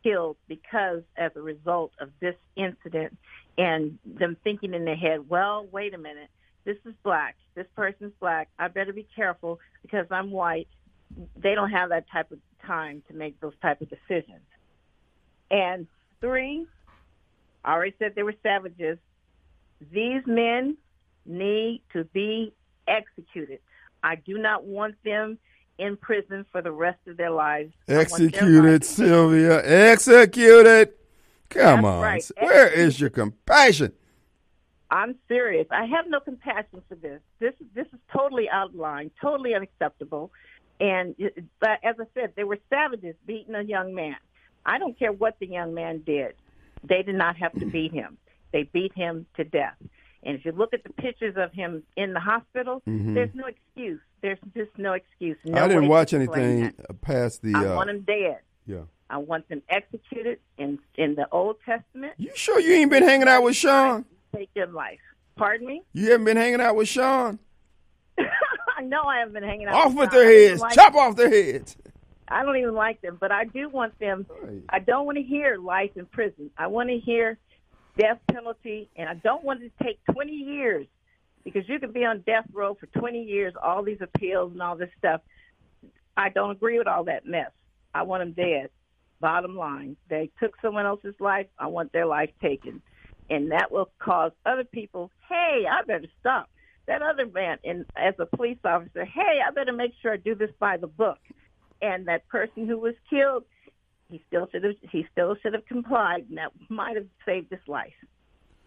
[0.02, 3.16] killed because as a result of this incident
[3.58, 6.28] and them thinking in their head, well, wait a minute,
[6.64, 10.68] this is black, this person's black, I better be careful because I'm white.
[11.36, 14.42] They don't have that type of time to make those type of decisions.
[15.50, 15.86] And
[16.20, 16.66] three,
[17.64, 18.98] I already said they were savages.
[19.92, 20.76] These men
[21.26, 22.54] need to be
[22.86, 23.60] executed.
[24.02, 25.38] I do not want them
[25.78, 27.72] in prison for the rest of their lives.
[27.88, 29.64] Executed, Sylvia.
[29.64, 30.92] Executed.
[31.48, 32.02] Come That's on.
[32.02, 32.30] Right.
[32.40, 33.92] Where is your compassion?
[34.90, 35.66] I'm serious.
[35.70, 37.20] I have no compassion for this.
[37.38, 40.32] This this is totally out of line, totally unacceptable.
[40.80, 41.14] And
[41.60, 44.16] but as I said, they were savages beating a young man.
[44.64, 46.34] I don't care what the young man did.
[46.82, 48.16] They did not have to beat him.
[48.52, 49.76] They beat him to death.
[50.22, 53.14] And if you look at the pictures of him in the hospital, mm-hmm.
[53.14, 54.00] there's no excuse.
[54.22, 55.38] There's just no excuse.
[55.44, 57.00] No I didn't watch anything that.
[57.00, 57.54] past the.
[57.54, 58.38] I uh, want him dead.
[58.66, 58.82] Yeah.
[59.08, 62.14] I want them executed in in the Old Testament.
[62.16, 64.04] You sure you ain't been hanging out with Sean?
[64.34, 65.00] Take their life.
[65.36, 65.82] Pardon me?
[65.92, 67.38] You haven't been hanging out with Sean?
[68.80, 69.74] I know I haven't been hanging out.
[69.74, 70.60] Off with, their heads.
[70.60, 71.02] Like Chop them.
[71.02, 71.76] off their heads.
[72.26, 74.24] I don't even like them, but I do want them.
[74.70, 76.50] I don't want to hear life in prison.
[76.56, 77.38] I want to hear
[77.98, 80.86] death penalty, and I don't want it to take 20 years
[81.44, 84.76] because you could be on death row for 20 years, all these appeals and all
[84.76, 85.20] this stuff.
[86.16, 87.50] I don't agree with all that mess.
[87.92, 88.70] I want them dead.
[89.20, 91.48] Bottom line, they took someone else's life.
[91.58, 92.80] I want their life taken,
[93.28, 95.10] and that will cause other people.
[95.28, 96.48] Hey, I better stop.
[96.90, 100.34] That other man, and as a police officer, hey, I better make sure I do
[100.34, 101.20] this by the book.
[101.80, 103.44] And that person who was killed,
[104.10, 104.74] he still should have.
[104.90, 107.94] He still should have complied, and that might have saved his life.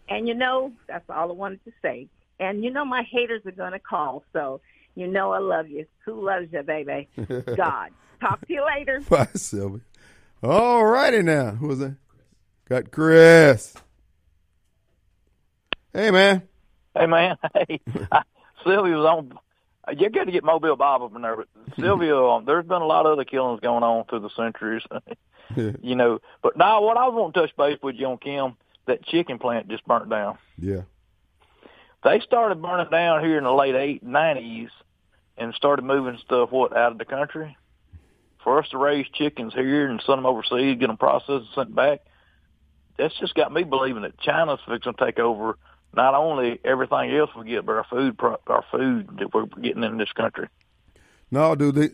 [0.08, 2.08] And you know, that's all I wanted to say.
[2.40, 4.62] And you know, my haters are going to call, so
[4.94, 5.84] you know I love you.
[6.06, 7.10] Who loves you, baby?
[7.56, 7.90] God.
[8.22, 9.00] Talk to you later.
[9.10, 9.82] Bye, Sylvia.
[10.42, 11.50] All righty now.
[11.50, 11.96] Who was that?
[12.70, 13.74] Got Chris.
[15.92, 16.48] Hey, man.
[16.94, 17.36] Hey, man.
[17.54, 17.80] Hey,
[18.64, 19.38] Sylvia was on.
[19.98, 22.86] You got to get Mobile Bob up in there, but Sylvia, um, there's been a
[22.86, 24.82] lot of other killings going on through the centuries,
[25.82, 26.20] you know.
[26.42, 29.68] But now, what I want to touch base with you on Kim, that chicken plant
[29.68, 30.38] just burnt down.
[30.58, 30.82] Yeah.
[32.02, 34.70] They started burning down here in the late eight nineties,
[35.36, 37.56] and started moving stuff what out of the country.
[38.42, 41.74] For us to raise chickens here and send them overseas, get them processed and sent
[41.74, 42.00] back,
[42.98, 45.58] that's just got me believing that China's fixing to take over
[45.96, 49.98] not only everything else we get, but our food, our food that we're getting in
[49.98, 50.48] this country.
[51.30, 51.90] No, dude, they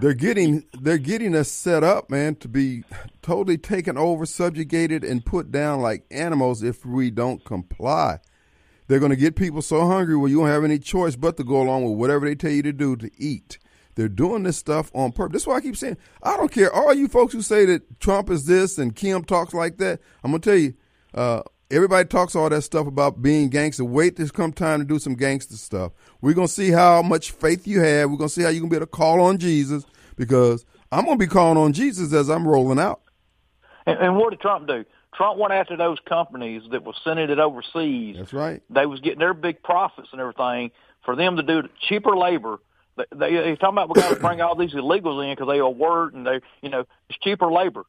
[0.00, 2.84] they're getting they're getting us set up, man, to be
[3.20, 8.18] totally taken over, subjugated, and put down like animals if we don't comply.
[8.88, 11.44] They're going to get people so hungry where you don't have any choice but to
[11.44, 13.58] go along with whatever they tell you to do to eat.
[13.94, 15.32] They're doing this stuff on purpose.
[15.32, 16.72] That's why I keep saying I don't care.
[16.72, 20.30] All you folks who say that Trump is this and Kim talks like that, I'm
[20.30, 20.74] gonna tell you,
[21.14, 21.42] uh,
[21.72, 23.84] everybody talks all that stuff about being gangster.
[23.84, 25.92] Wait till come time to do some gangster stuff.
[26.20, 28.10] We're gonna see how much faith you have.
[28.10, 29.84] We're gonna see how you can be able to call on Jesus
[30.16, 33.00] because I'm gonna be calling on Jesus as I'm rolling out.
[33.86, 34.84] And, and what did Trump do?
[35.14, 38.16] Trump went after those companies that was sending it overseas.
[38.18, 38.62] That's right.
[38.70, 40.70] They was getting their big profits and everything
[41.04, 42.58] for them to do cheaper labor.
[42.96, 45.58] They, they, they talking about we got to bring all these illegals in because they
[45.58, 47.84] are word and they, you know, it's cheaper labor.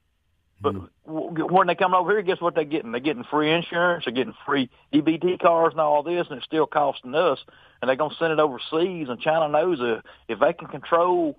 [0.64, 1.52] But mm.
[1.52, 2.92] when they come over here, guess what they're getting?
[2.92, 6.66] They're getting free insurance, they're getting free EBT cars and all this, and it's still
[6.66, 7.40] costing us.
[7.82, 11.38] And they're gonna send it overseas, and China knows if if they can control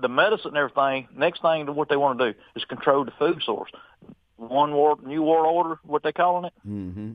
[0.00, 3.10] the medicine and everything, next thing to what they want to do is control the
[3.18, 3.70] food source
[4.38, 6.52] one world, new world order, what they calling it.
[6.66, 7.12] Mm-hmm.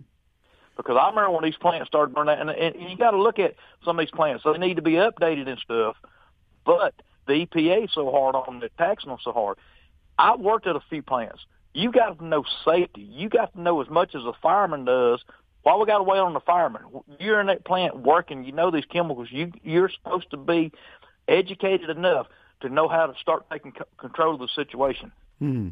[0.75, 3.55] Because I remember when these plants started burning, and, and you got to look at
[3.85, 4.43] some of these plants.
[4.43, 5.95] So they need to be updated and stuff.
[6.65, 6.93] But
[7.27, 9.57] the EPA is so hard on them, they're taxing them so hard.
[10.17, 11.39] I worked at a few plants.
[11.73, 13.01] You got to know safety.
[13.01, 15.23] You got to know as much as a fireman does.
[15.63, 16.83] Why we got to wait on the fireman?
[17.19, 18.43] You're in that plant working.
[18.43, 19.29] You know these chemicals.
[19.31, 20.71] You you're supposed to be
[21.27, 22.27] educated enough
[22.61, 25.11] to know how to start taking c- control of the situation.
[25.41, 25.69] Mm-hmm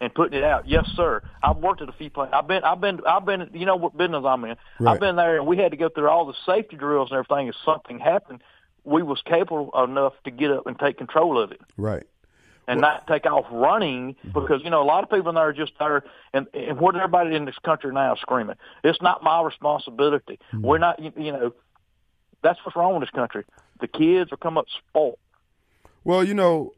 [0.00, 0.68] and putting it out.
[0.68, 1.22] Yes, sir.
[1.42, 2.34] I've worked at a few plants.
[2.36, 3.50] I've been, I've been, I've been.
[3.54, 4.56] You know what business I'm in?
[4.78, 4.92] Right.
[4.94, 7.48] I've been there, and we had to go through all the safety drills and everything.
[7.48, 8.42] If something happened,
[8.84, 11.60] we was capable enough to get up and take control of it.
[11.76, 12.04] Right.
[12.66, 15.48] And well, not take off running because you know a lot of people in there
[15.48, 18.56] are just there, and and what everybody in this country now is screaming.
[18.82, 20.38] It's not my responsibility.
[20.52, 20.62] Mm-hmm.
[20.62, 21.52] We're not, you, you know,
[22.42, 23.44] that's what's wrong with this country.
[23.80, 25.18] The kids are coming up spoiled.
[26.04, 26.72] Well, you know,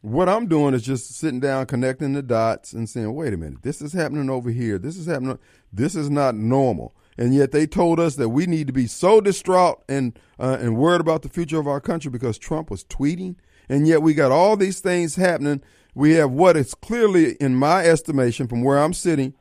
[0.00, 3.62] what I'm doing is just sitting down, connecting the dots, and saying, "Wait a minute,
[3.62, 4.78] this is happening over here.
[4.78, 5.38] This is happening.
[5.72, 9.20] This is not normal." And yet they told us that we need to be so
[9.20, 13.36] distraught and uh, and worried about the future of our country because Trump was tweeting.
[13.68, 15.62] And yet we got all these things happening.
[15.94, 19.34] We have what is clearly, in my estimation, from where I'm sitting,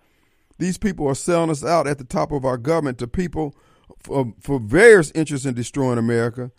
[0.57, 3.55] these people are selling us out at the top of our government to people
[3.99, 6.51] for, for various interests in destroying America.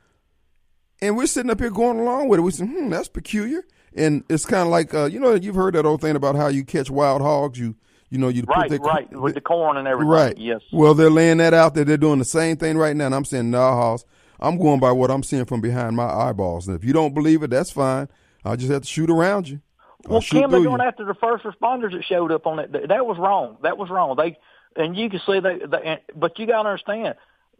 [1.01, 2.43] And we're sitting up here going along with it.
[2.43, 3.65] We say, hmm, that's peculiar.
[3.95, 6.49] And it's kind of like uh, you know you've heard that old thing about how
[6.49, 7.59] you catch wild hogs.
[7.59, 7.77] You
[8.09, 10.09] you know you right put their, right with the corn and everything.
[10.09, 10.39] Right.
[10.39, 10.63] Yes.
[10.73, 11.85] Well, they're laying that out there.
[11.85, 13.07] They're doing the same thing right now.
[13.07, 14.05] And I'm saying, nah, Hoss,
[14.43, 16.67] I'm going by what I'm seeing from behind my eyeballs.
[16.67, 18.09] And if you don't believe it, that's fine.
[18.45, 19.61] I'll just have to shoot around you.
[20.05, 22.89] Well, Kim, they're going after the first responders that showed up on that.
[22.89, 23.57] That was wrong.
[23.63, 24.17] That was wrong.
[24.17, 24.37] They
[24.75, 25.71] and you can see that.
[25.71, 27.15] they but you got to understand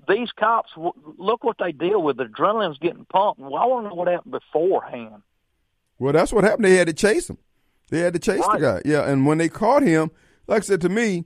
[0.09, 0.71] these cops.
[0.77, 2.17] Look what they deal with.
[2.17, 3.41] The adrenaline's getting pumped.
[3.41, 5.23] Well, I want to know what happened beforehand.
[6.01, 6.65] Well, that's what happened.
[6.65, 7.39] They had to chase him.
[7.91, 8.59] They had to chase right.
[8.59, 8.83] the guy.
[8.85, 10.11] Yeah, and when they caught him,
[10.49, 11.25] like I said to me,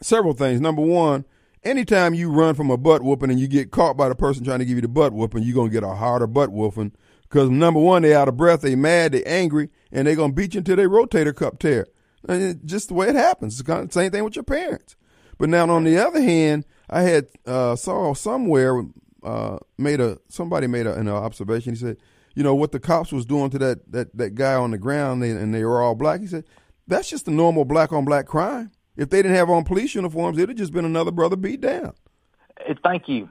[0.00, 0.60] several things.
[0.60, 1.24] Number one,
[1.62, 4.60] anytime you run from a butt whooping and you get caught by the person trying
[4.60, 6.92] to give you the butt whooping, you're gonna get a harder butt whooping.
[7.22, 10.54] Because number one, they out of breath, they mad, they angry, and they're gonna beat
[10.54, 11.86] you until they rotator cuff tear.
[12.28, 13.54] And just the way it happens.
[13.54, 14.96] It's kind of the same thing with your parents.
[15.38, 18.84] But now on the other hand, I had uh, saw somewhere
[19.22, 21.72] uh, made a somebody made a, an observation.
[21.72, 21.96] He said,
[22.34, 25.22] you know what the cops was doing to that that, that guy on the ground,
[25.22, 26.20] and, and they were all black.
[26.20, 26.44] He said,
[26.86, 28.70] that's just a normal black on black crime.
[29.00, 31.94] If they didn't have on police uniforms, it'd have just been another brother beat down.
[32.84, 33.30] Thank you.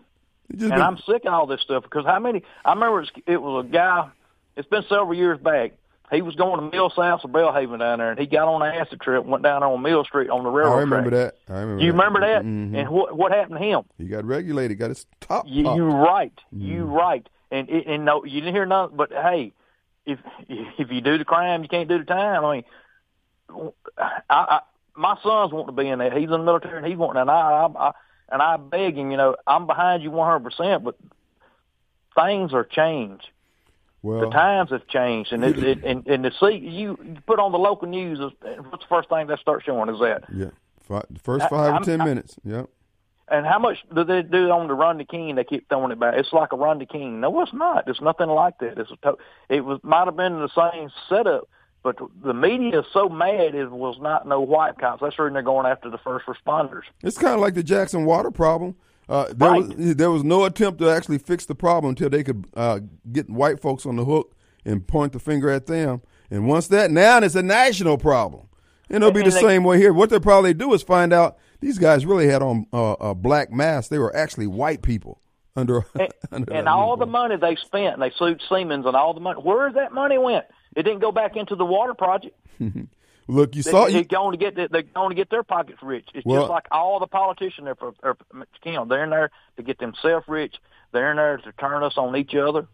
[0.49, 2.41] And been, I'm sick of all this stuff because how many?
[2.65, 4.09] I remember it was a guy
[4.57, 5.73] It's been several years back.
[6.11, 8.99] He was going to Millsaps or Belhaven down there, and he got on an acid
[8.99, 10.77] trip, went down on Mill Street on the railroad.
[10.77, 11.33] I remember track.
[11.45, 11.53] that.
[11.53, 11.83] I remember.
[11.83, 11.97] You that.
[11.99, 12.43] remember that?
[12.43, 12.75] Mhm.
[12.79, 13.83] And what what happened to him?
[13.99, 14.79] He got regulated.
[14.79, 15.45] Got his top.
[15.47, 15.77] You, popped.
[15.77, 16.33] you're right.
[16.51, 16.65] Mm.
[16.65, 17.29] You right.
[17.51, 18.97] And it- and no, you didn't hear nothing.
[18.97, 19.53] But hey,
[20.07, 20.17] if
[20.47, 22.43] if you do the crime, you can't do the time.
[22.43, 24.59] I mean, I, I
[24.99, 26.11] my son's wanting to be in there.
[26.11, 27.21] He's in the military, and he's wanting.
[27.21, 27.33] And I,
[27.65, 27.91] I, I
[28.31, 29.11] and I beg him.
[29.11, 30.43] You know, I'm behind you 100.
[30.43, 30.95] percent But
[32.15, 33.27] things are changed.
[34.01, 37.39] well, The times have changed, and it, it and and to see you, you put
[37.39, 38.19] on the local news.
[38.19, 38.35] What's
[38.83, 40.23] the first thing that starts showing is that.
[40.33, 40.49] yeah.
[40.81, 42.35] Fi the first I- five or I'm- 10 I- minutes.
[42.43, 42.69] Yep.
[43.31, 45.35] And how much do they do on the Rodney King?
[45.35, 46.15] They keep throwing it back.
[46.17, 47.21] It's like a Rodney King.
[47.21, 47.87] No, it's not.
[47.87, 48.79] It's nothing like that.
[48.79, 49.17] It's a to-
[49.49, 51.47] it was might have been the same setup,
[51.83, 55.01] but the media is so mad it was not no white cops.
[55.01, 56.83] That's the reason they're going after the first responders.
[57.03, 58.75] It's kind of like the Jackson water problem.
[59.07, 62.45] Uh, there was there was no attempt to actually fix the problem until they could
[62.53, 62.79] uh,
[63.11, 66.01] get white folks on the hook and point the finger at them.
[66.29, 68.47] And once that, now it's a national problem.
[68.89, 69.93] And it'll be the they- same way here.
[69.93, 73.51] What they'll probably do is find out these guys really had on uh, a black
[73.51, 73.89] mask.
[73.89, 75.21] They were actually white people
[75.55, 75.85] under.
[75.99, 79.19] And, under and all the money they spent, and they sued Siemens and all the
[79.19, 79.41] money.
[79.41, 80.45] Where that money went?
[80.75, 82.35] It didn't go back into the water project.
[83.27, 84.03] Look, you They, saw they're you.
[84.05, 86.07] going to get the, they're going to get their pockets rich.
[86.15, 88.17] It's Well- just like all the politicians are for, are,
[88.65, 90.55] you know, they're in there to get themselves rich.
[90.91, 92.67] They're in there to turn us on each other.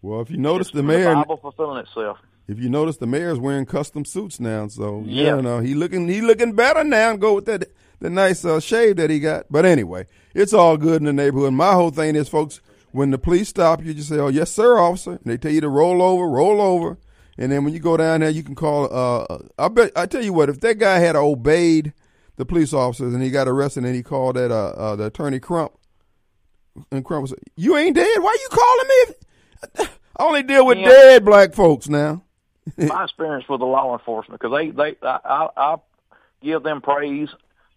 [0.00, 2.18] Well, if you notice It's the mayor, Bible fulfilling itself.
[2.48, 5.36] if you notice the mayor's wearing custom suits now, so yeah, Yeah.
[5.36, 7.14] you know, he looking he looking better now.
[7.16, 7.68] Go with that
[8.00, 9.46] the nice uh, shave that he got.
[9.50, 11.52] But anyway, it's all good in the neighborhood.
[11.52, 12.60] My whole thing is, folks,
[12.92, 15.60] when the police stop you, just say, "Oh, yes, sir, officer," and they tell you
[15.60, 16.98] to roll over, roll over,
[17.36, 18.88] and then when you go down there, you can call.
[18.92, 21.92] Uh, I bet I tell you what, if that guy had obeyed
[22.36, 25.40] the police officers and he got arrested and he called that uh, uh the attorney
[25.40, 25.72] Crump,
[26.90, 28.18] and Crump said, "You ain't dead.
[28.20, 30.88] Why you calling me?" I only deal with Yeah.
[30.88, 32.22] dead black folks now.
[32.76, 35.76] My experience with the law enforcement, because they, they, I, I, I
[36.42, 37.28] give them praise.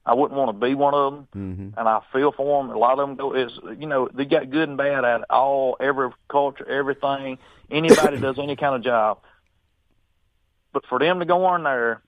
[0.05, 1.79] I wouldn't want to be one of them, Mm-hmm.
[1.79, 2.71] and I feel for them.
[2.71, 5.77] A lot of them go is, you know, they got good and bad at all,
[5.79, 7.39] every culture, everything.
[7.71, 9.19] Anybody does any kind of job,
[10.73, 12.01] but for them to go on there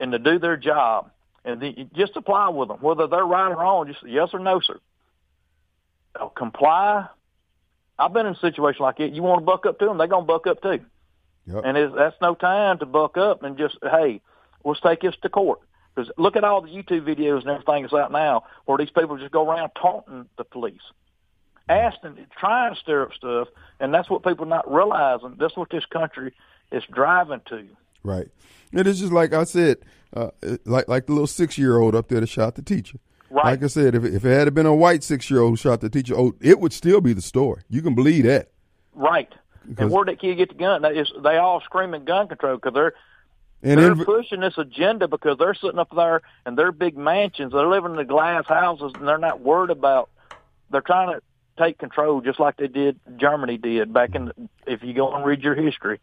[0.00, 1.10] and to do their job,
[1.44, 4.60] and the, just apply with them, whether they're right or wrong, just yes or no,
[4.60, 4.80] sir.
[6.18, 7.06] Uh, comply.
[7.98, 9.12] I've been in a situation like it.
[9.12, 10.80] You want to buck up to them, they're gonna buck up too.
[11.46, 11.62] Yep.
[11.64, 14.20] And it's, that's no time to buck up and just, hey,
[14.64, 15.60] let's take this to court.
[15.94, 19.18] Because look at all the YouTube videos and everything that's out now where these people
[19.18, 20.80] just go around taunting the police,
[21.68, 23.48] asking, trying to stir up stuff,
[23.80, 25.36] and that's what people are not realizing.
[25.38, 26.32] That's what this country
[26.70, 27.66] is driving to.
[28.02, 28.28] Right.
[28.70, 29.78] And It is just like I said,
[30.16, 30.30] uh,
[30.64, 32.98] like like the little six year old up there that shot the teacher.
[33.30, 33.44] Right.
[33.44, 35.80] Like I said, if if it had been a white six year old who shot
[35.80, 37.62] the teacher, oh, it would still be the story.
[37.68, 38.50] You can believe that.
[38.94, 39.32] Right.
[39.66, 40.82] Because- and where did that kid get the gun?
[40.82, 42.94] They, is, they all screaming gun control because they're
[43.62, 47.52] And they're in, pushing this agenda because they're sitting up there in their big mansions.
[47.52, 50.10] They're living in the glass houses, and they're not worried about.
[50.70, 51.22] They're trying to
[51.58, 52.98] take control, just like they did.
[53.16, 54.32] Germany did back in.
[54.66, 56.00] If you go and read your history,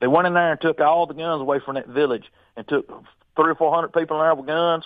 [0.00, 2.26] they went in there and took all the guns away from that village
[2.56, 2.86] and took
[3.34, 4.84] three or four hundred people in there with guns.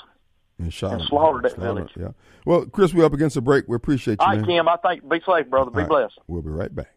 [0.58, 1.92] and shot and slaughtered that Slaughtered, village.
[1.98, 2.08] Yeah.
[2.46, 3.66] Well, Chris, we're up against a break.
[3.68, 4.46] We appreciate you, All right, man.
[4.46, 4.68] Kim.
[4.68, 5.70] I think be safe, brother.
[5.70, 5.88] Be right.
[5.88, 6.18] blessed.
[6.26, 6.94] We'll be right back.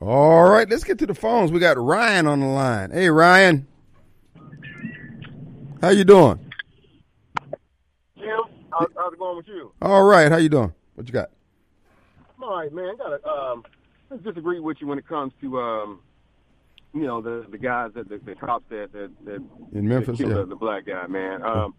[0.00, 1.50] All right, let's get to the phones.
[1.50, 2.90] We got Ryan on the line.
[2.90, 3.66] Hey, Ryan.
[5.80, 6.38] How you doing?
[8.18, 8.28] Jim,
[8.72, 9.72] how's, how's it going with you?
[9.80, 10.30] All right.
[10.30, 10.72] How you doing?
[10.94, 11.30] What you got?
[12.36, 12.88] I'm all right, man.
[12.88, 13.64] I gotta um,
[14.10, 16.00] I disagree with you when it comes to um,
[16.96, 19.42] you know, the the guys that the, the cops that that, that
[19.72, 20.42] In Memphis, that killed yeah.
[20.42, 21.42] the, the black guy, man.
[21.42, 21.74] Um,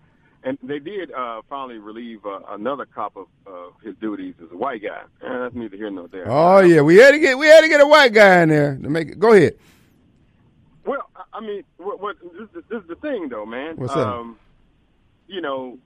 [0.48, 3.52] and they did uh, finally relieve uh, another cop of uh,
[3.84, 6.30] his duties as a white guy, and that's neither here nor there.
[6.30, 8.78] Oh yeah, we had to get we had to get a white guy in there
[8.78, 9.20] to make it.
[9.20, 9.56] Go ahead.
[10.86, 13.76] Well, I- mean, what, what this, is- this is the thing, though, man.
[13.78, 14.08] What's that?
[14.08, 14.38] um,
[15.28, 15.78] You know,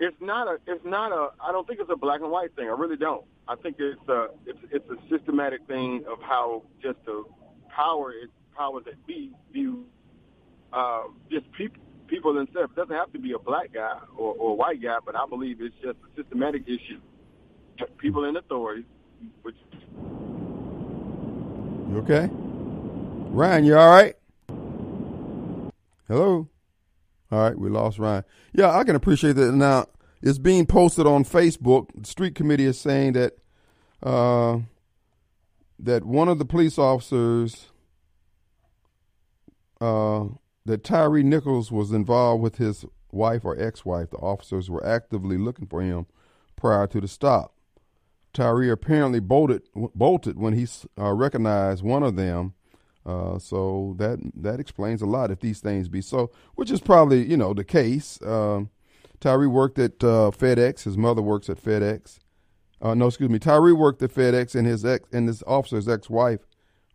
[0.00, 1.30] it's not a, it's not a.
[1.40, 2.66] I don't think it's a black and white thing.
[2.66, 3.24] I really don't.
[3.48, 7.24] I think it's a, it's, it's a systematic thing of how just the
[7.68, 9.84] power, it, powers that be view,
[10.72, 11.82] uh, just people,
[12.12, 12.70] people themselves.
[12.72, 15.24] It doesn't have to be a black guy or, or a white guy, but I
[15.26, 17.00] believe it's just a systematic issue.
[17.96, 18.84] People in authority,
[19.42, 19.56] which
[21.90, 22.28] You okay?
[22.32, 24.14] Ryan, you all right?
[26.06, 26.48] Hello?
[27.30, 28.24] All right, we lost Ryan.
[28.52, 29.52] Yeah, I can appreciate that.
[29.52, 29.86] Now,
[30.20, 31.88] it's being posted on Facebook.
[31.94, 33.38] The street committee is saying that
[34.02, 34.58] uh,
[35.78, 37.68] that one of the police officers,
[39.80, 40.24] uh,
[40.64, 44.10] that Tyre Nichols was involved with his wife or ex-wife.
[44.10, 46.06] The officers were actively looking for him
[46.56, 47.54] prior to the stop.
[48.32, 49.62] Tyre apparently bolted
[49.94, 50.66] bolted when he
[50.98, 52.54] uh, recognized one of them.
[53.04, 57.28] Uh, so that that explains a lot if these things be so, which is probably
[57.28, 58.20] you know the case.
[58.22, 58.70] Um,
[59.20, 60.84] Tyre worked at uh, FedEx.
[60.84, 62.18] His mother works at FedEx.
[62.80, 63.38] Uh, no, excuse me.
[63.38, 66.40] Tyre worked at FedEx, and his ex and this officer's ex-wife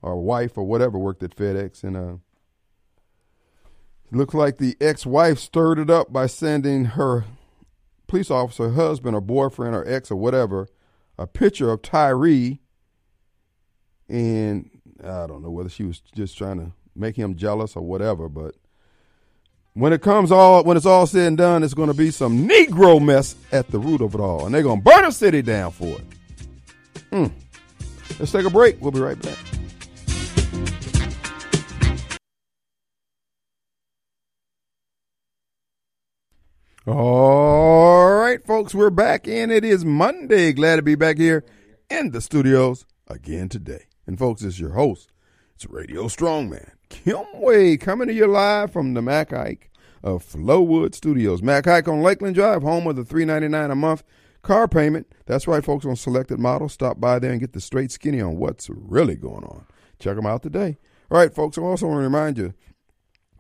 [0.02, 2.16] or wife or whatever worked at FedEx, and uh,
[4.12, 7.26] looks like the ex-wife stirred it up by sending her
[8.08, 10.68] police officer husband or boyfriend or ex or whatever
[11.18, 12.58] a picture of Tyre,
[14.08, 14.70] and
[15.04, 18.56] I don't know whether she was just trying to make him jealous or whatever, but
[19.74, 22.48] when it comes all when it's all said and done, it's going to be some
[22.48, 25.42] Negro mess at the root of it all, and they're going to burn a city
[25.42, 26.06] down for it.
[27.12, 27.28] Hmm.
[28.20, 28.82] Let's take a break.
[28.82, 29.38] We'll be right back.
[36.90, 40.54] All right, folks, we're back and It is Monday.
[40.54, 41.44] Glad to be back here
[41.90, 43.88] in the studios again today.
[44.06, 45.12] And folks, it's your host.
[45.54, 46.72] It's Radio Strongman.
[46.88, 49.70] Kim Wade, coming to you live from the Mac Haik
[50.02, 51.42] of Flowood Studios.
[51.44, 54.04] Mac Haik on Lakeland Drive, home of the three ninety nine a month
[54.42, 55.08] car payment.
[55.26, 56.72] That's right, folks, on selected models.
[56.72, 59.66] Stop by there and get the straight skinny on what's really going on.
[60.00, 60.78] Check them out today.
[61.12, 62.54] All right, folks, I also want to remind you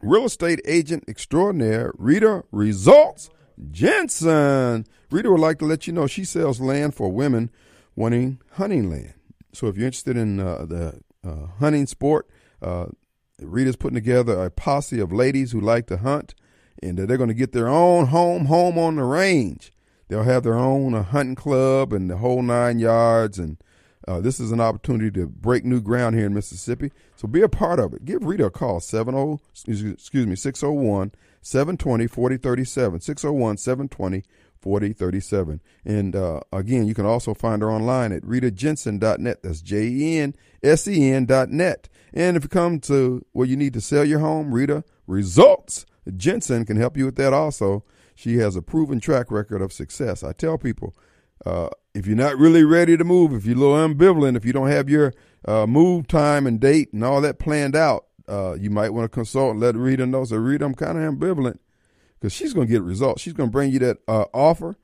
[0.02, 3.30] real estate agent extraordinaire, Rita Results
[3.72, 4.86] Jensen.
[5.10, 7.50] Rita would like to let you know she sells land for women
[7.96, 9.14] wanting hunting land.
[9.54, 12.28] So if you're interested in uh, the uh, hunting sport,
[12.62, 12.88] uh,
[13.42, 16.36] Rita's putting together a posse of ladies who like to hunt,
[16.82, 19.72] and they're going to get their own home, home on the range.
[20.08, 23.40] They'll have their own uh, hunting club and the whole nine yards.
[23.40, 23.58] And
[24.08, 26.92] uh, this is an opportunity to break new ground here in Mississippi.
[27.16, 28.06] So be a part of it.
[28.06, 31.12] Give Rita a call, 70, excuse me, 601
[31.48, 33.02] 720 4037.
[33.02, 34.24] 601 720
[34.60, 35.62] 4037.
[35.86, 39.44] And uh, again, you can also find her online at ritajensen.net.
[39.44, 41.90] That's J E N S E N.net.
[42.14, 45.86] And if you come to where you need to sell your home, Rita Results
[46.16, 47.84] Jensen can help you with that also.
[48.16, 50.24] She has a proven track record of success.
[50.24, 50.96] I tell people,
[51.46, 54.54] uh, if you're not really ready to move, if you're a little ambivalent, if you
[54.54, 55.14] don't have your
[55.46, 59.10] uh, move time and date and all that planned out, uh, you might want to
[59.10, 60.24] consult and let Rita know.
[60.26, 61.60] So, Rita, I'm kind of ambivalent
[62.20, 63.22] because she's going to get results.
[63.22, 64.78] She's going to bring you that uh, offer.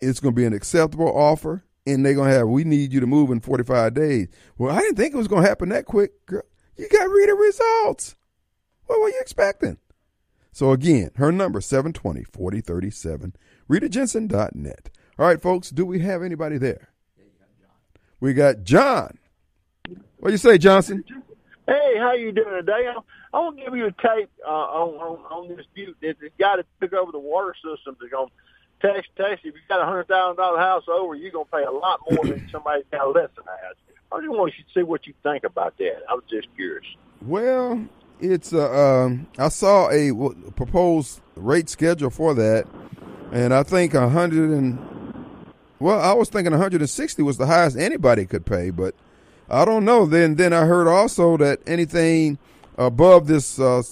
[0.00, 3.00] It's going to be an acceptable offer, and they're going to have, we need you
[3.00, 4.28] to move in 45 days.
[4.58, 6.26] Well, I didn't think it was going to happen that quick.
[6.26, 6.42] Girl,
[6.76, 8.16] you got Rita results.
[8.86, 9.78] What were you expecting?
[10.52, 13.34] So, again, her number, 720 4037,
[13.70, 14.90] ritajensen.net.
[15.18, 16.90] All right, folks, do we have anybody there?
[18.20, 19.18] We got John.
[20.18, 21.04] What do you say, Johnson?
[21.66, 22.88] Hey, how you doing today?
[22.88, 22.96] I,
[23.32, 25.96] I want to give you a tape uh, on, on on this butte.
[26.00, 29.40] This guy that took over the water systems is going to tax tax.
[29.44, 32.00] If you got a hundred thousand dollar house over, you're going to pay a lot
[32.10, 33.76] more than somebody got less than that.
[34.12, 36.02] I just want you to see what you think about that.
[36.08, 36.84] I was just curious.
[37.22, 37.86] Well,
[38.20, 42.66] it's uh, um, I saw a w- proposed rate schedule for that,
[43.30, 44.78] and I think a hundred and
[45.78, 48.94] well, I was thinking 160 was the highest anybody could pay, but
[49.48, 50.06] I don't know.
[50.06, 52.38] Then then I heard also that anything
[52.78, 53.82] above this uh,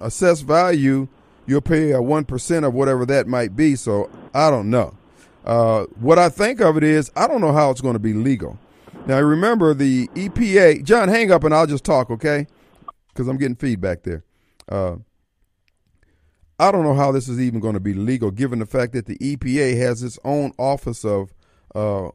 [0.00, 1.08] assessed value,
[1.46, 3.76] you'll pay a one percent of whatever that might be.
[3.76, 4.94] So I don't know.
[5.44, 8.12] Uh, what I think of it is I don't know how it's going to be
[8.12, 8.58] legal.
[9.06, 10.84] Now remember the EPA.
[10.84, 12.46] John, hang up and I'll just talk, okay?
[13.08, 14.24] Because I'm getting feedback there.
[14.68, 14.96] Uh,
[16.58, 19.06] I don't know how this is even going to be legal, given the fact that
[19.06, 21.32] the EPA has its own office of
[21.74, 22.08] uh,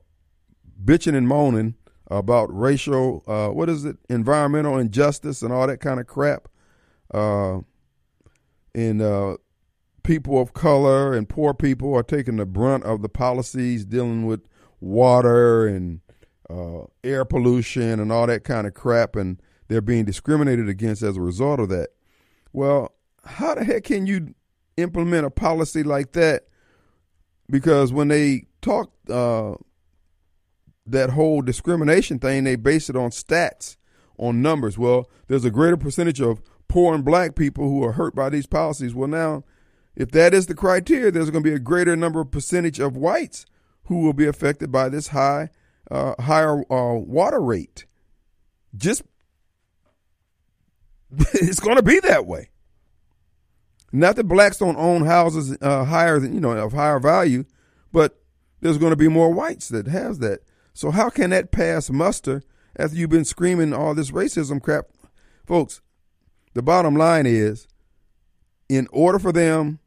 [0.83, 1.75] bitching and moaning
[2.17, 6.47] about racial, uh, what is it, environmental injustice and all that kind of crap.
[7.13, 7.59] Uh,
[8.75, 9.37] and uh,
[10.03, 14.41] people of color and poor people are taking the brunt of the policies dealing with
[14.79, 16.01] water and
[16.49, 21.17] uh, air pollution and all that kind of crap, and they're being discriminated against as
[21.17, 21.89] a result of that.
[22.51, 22.93] Well,
[23.25, 24.35] how the heck can you
[24.77, 26.43] implement a policy like that?
[27.49, 29.53] Because when they talk uh,
[30.85, 33.77] that whole discrimination thing, they base it on stats,
[34.17, 34.77] on numbers.
[34.77, 38.47] Well, there's a greater percentage of poor and black people who are hurt by these
[38.47, 38.93] policies.
[38.93, 39.43] Well, now,
[39.95, 42.97] if that is the criteria, there's going to be a greater number of percentage of
[42.97, 43.45] whites
[43.85, 45.49] who will be affected by this high,
[45.91, 47.85] uh, higher uh, water rate.
[48.75, 49.03] Just
[51.33, 52.49] it's going to be that way.
[53.91, 57.45] Not that blacks don't own houses uh, higher than you know of higher value,
[57.91, 58.19] but
[58.61, 60.39] there's going to be more whites that has that.
[60.73, 62.41] So how can that pass muster
[62.75, 64.85] after you've been screaming all this racism crap,
[65.45, 65.81] folks?
[66.53, 67.67] The bottom line is,
[68.69, 69.79] in order for them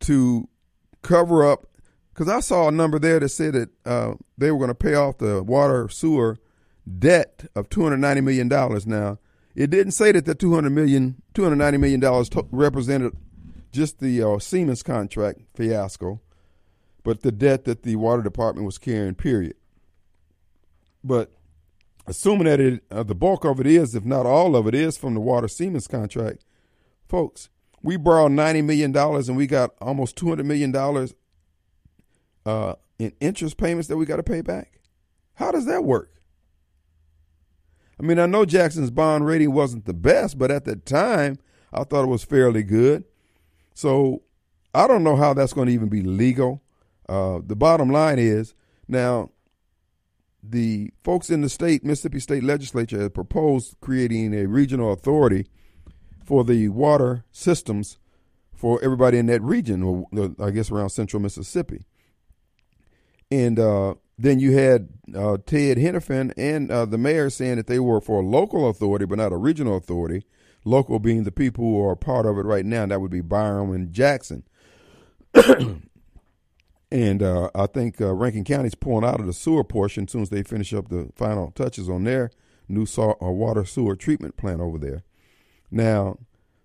[0.00, 0.48] to
[1.02, 1.66] cover up
[2.12, 4.94] Because I saw a number there that said that uh, they were going to pay
[4.94, 6.38] off the water sewer
[6.98, 9.18] debt of $290 million now.
[9.54, 13.16] It didn't say that the $200 million, $290 million represented
[13.70, 16.20] just the uh, Siemens contract fiasco,
[17.02, 19.54] but the debt that the water department was carrying, period.
[21.02, 21.32] But
[22.06, 24.96] assuming that it, uh, the bulk of it is, if not all of it is,
[24.96, 26.44] from the water Siemens contract,
[27.08, 27.48] folks,
[27.82, 30.74] we borrowed $90 million and we got almost $200 million
[32.46, 34.80] uh, in interest payments that we got to pay back.
[35.34, 36.10] How does that work?
[37.98, 41.38] I mean, I know Jackson's bond rating wasn't the best, but at the time,
[41.72, 43.04] I thought it was fairly good.
[43.74, 44.22] So
[44.74, 46.62] I don't know how that's going to even be legal.
[47.08, 48.54] Uh, the bottom line is
[48.88, 49.30] now
[50.42, 55.46] the folks in the state, Mississippi State Legislature, have proposed creating a regional authority
[56.24, 57.98] for the water systems
[58.54, 60.06] for everybody in that region, or
[60.40, 61.84] I guess around central Mississippi.
[63.30, 67.78] And uh, then you had uh, Ted Henifin and uh, the mayor saying that they
[67.78, 70.24] were for a local authority, but not a regional authority.
[70.64, 72.86] Local being the people who are part of it right now.
[72.86, 74.44] That would be Byram and Jackson.
[76.92, 80.20] and uh, I think uh, Rankin County's pulling out of the sewer portion as soon
[80.20, 82.30] as they finish up the final touches on their
[82.68, 85.02] new uh, water sewer treatment plant over there.
[85.70, 86.18] Now,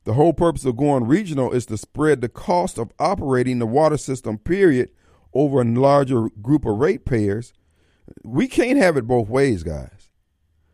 [0.04, 3.96] the whole purpose of going regional is to spread the cost of operating the water
[3.96, 4.92] system, period,
[5.34, 7.54] over a larger group of ratepayers.
[8.22, 10.10] We can't have it both ways, guys.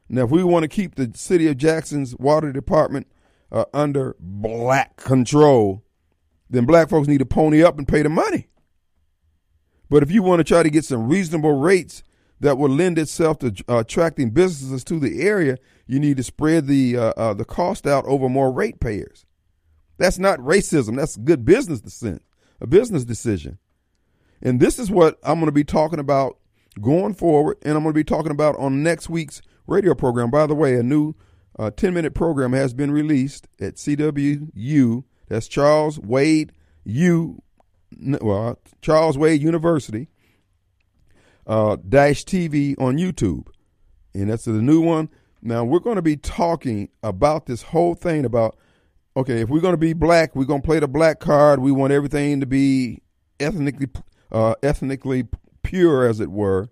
[0.09, 3.05] Now, if we want to keep the city of Jackson's water department
[3.51, 5.83] uh, under black control,
[6.49, 8.47] then black folks need to pony up and pay the money.
[9.93, 12.01] But if you want to try to get some reasonable rates
[12.39, 16.65] that will lend itself to uh, attracting businesses to the area, you need to spread
[16.65, 19.27] the uh, uh, the cost out over more ratepayers.
[19.99, 20.95] That's not racism.
[20.95, 22.21] That's good business decision,
[22.59, 23.59] a business decision.
[24.41, 26.39] And this is what I'm going to be talking about
[26.81, 30.31] going forward, and I'm going to be talking about on next week's radio program.
[30.31, 31.13] By the way, a new
[31.59, 35.03] uh, 10 minute program has been released at CWU.
[35.27, 36.51] That's Charles Wade
[36.83, 37.42] U.
[37.99, 40.09] Well, Charles Wade University
[41.47, 43.47] uh, dash TV on YouTube,
[44.13, 45.09] and that's the new one.
[45.41, 48.57] Now we're going to be talking about this whole thing about
[49.15, 51.59] okay, if we're going to be black, we're going to play the black card.
[51.59, 53.01] We want everything to be
[53.39, 53.89] ethnically
[54.31, 55.27] uh, ethnically
[55.61, 56.69] pure, as it were.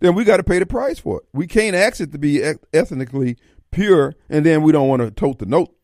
[0.00, 1.24] Then we got to pay the price for it.
[1.32, 2.42] We can't ask it to be
[2.72, 3.36] ethnically
[3.70, 5.74] pure, and then we don't want to tote the note.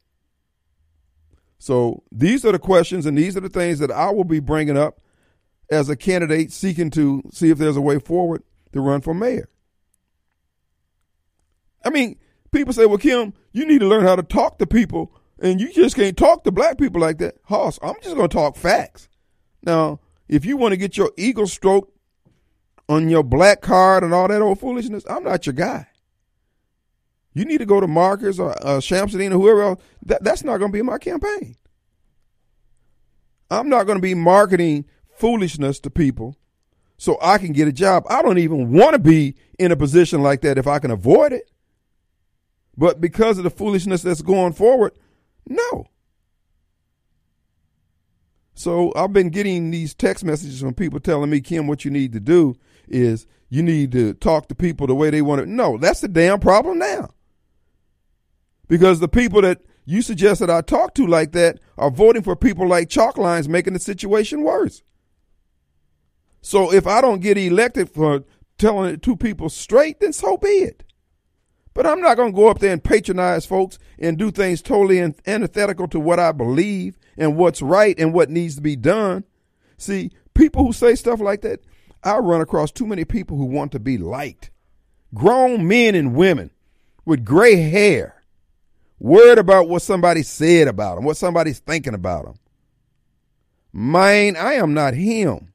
[1.62, 4.76] So these are the questions, and these are the things that I will be bringing
[4.76, 5.00] up
[5.70, 8.42] as a candidate seeking to see if there's a way forward
[8.72, 9.48] to run for mayor.
[11.84, 12.18] I mean,
[12.50, 15.72] people say, well, Kim, you need to learn how to talk to people, and you
[15.72, 17.36] just can't talk to black people like that.
[17.44, 19.08] Hoss, I'm just going to talk facts.
[19.62, 21.92] Now, if you want to get your ego stroke
[22.88, 25.86] on your black card and all that old foolishness, I'm not your guy.
[27.35, 29.83] You need to go to Marcus or uh, Shamsuddin or whoever else.
[30.05, 31.57] That, that's not going to be my campaign.
[33.51, 36.37] I'm not going to be marketing foolishness to people
[36.97, 38.05] so I can get a job.
[38.09, 41.33] I don't even want to be in a position like that if I can avoid
[41.33, 41.51] it.
[42.76, 44.93] But because of the foolishness that's going forward,
[45.47, 45.87] no.
[48.55, 52.12] So I've been getting these text messages from people telling me, Kim, what you need
[52.12, 52.55] to do
[52.89, 55.47] is you need to talk to people the way they want to.
[55.47, 57.11] No, that's the damn problem now.
[58.73, 62.35] Because the people that you suggest that I talk to like that are voting for
[62.35, 64.83] people like chalk lines making the situation worse.
[66.41, 68.25] So if I don't get elected for
[68.57, 70.85] telling it to people straight, then so be it.
[71.75, 75.01] But I'm not going to go up there and patronize folks and do things totally
[75.01, 79.25] antithetical to what I believe and what's right and what needs to be done.
[79.77, 81.61] See, people who say stuff like that,
[82.03, 84.51] I run across too many people who want to be liked.
[85.12, 86.53] Grown men and women
[87.05, 88.22] with gray hair,
[89.03, 92.34] worried about what somebody said about him, what somebody's thinking about him.
[93.72, 95.53] Mine, I am not him.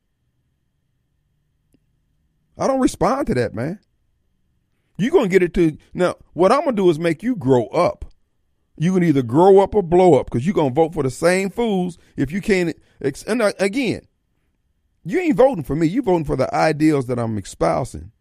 [2.58, 3.80] I don't respond to that, man.
[4.98, 6.16] You're going to get it to now.
[6.34, 8.04] What I'm going to do is make you grow up.
[8.78, 11.10] You can either grow up or blow up because you're going to vote for the
[11.10, 12.76] same fools if you can't.
[13.28, 14.02] And again,
[15.06, 15.88] you ain't voting for me.
[15.88, 18.12] You're voting for the ideals that I'm espousing.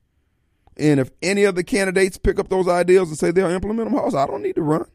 [0.76, 4.14] And if any of the candidates pick up those ideals and say they'll implement them,
[4.14, 4.86] I don't need to run.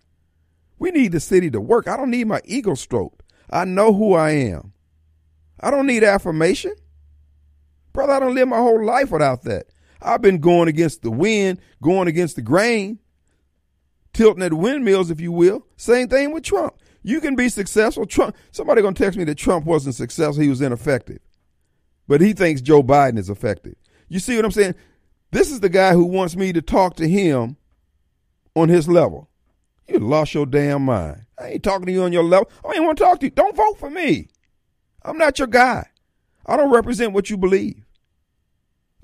[0.82, 1.88] We need the city to work.
[1.88, 3.22] I don't need my ego stroked.
[3.52, 4.74] I know who I am.
[5.60, 6.74] I don't need affirmation.
[7.94, 9.68] Brother, I don't live my whole life without that.
[10.02, 12.98] I've been going against the wind, going against the grain,
[14.12, 15.68] tilting at windmills, if you will.
[15.78, 16.74] Same thing with Trump.
[17.04, 18.08] You can be successful.
[18.08, 18.36] Trump.
[18.52, 20.42] Somebody gonna text me that Trump wasn't successful.
[20.42, 21.20] He was ineffective.
[22.08, 23.76] but he thinks Joe Biden is effective.
[24.10, 24.74] You see what I'm saying?
[25.32, 27.58] This is the guy who wants me to talk to him
[28.56, 29.30] on his level.
[29.88, 31.26] You lost your damn mind.
[31.38, 32.50] I ain't talking to you on your level.
[32.66, 33.32] I ain't want to talk to you.
[33.32, 34.28] Don't vote for me.
[35.04, 35.90] I'm not your guy.
[36.46, 37.84] I don't represent what you believe.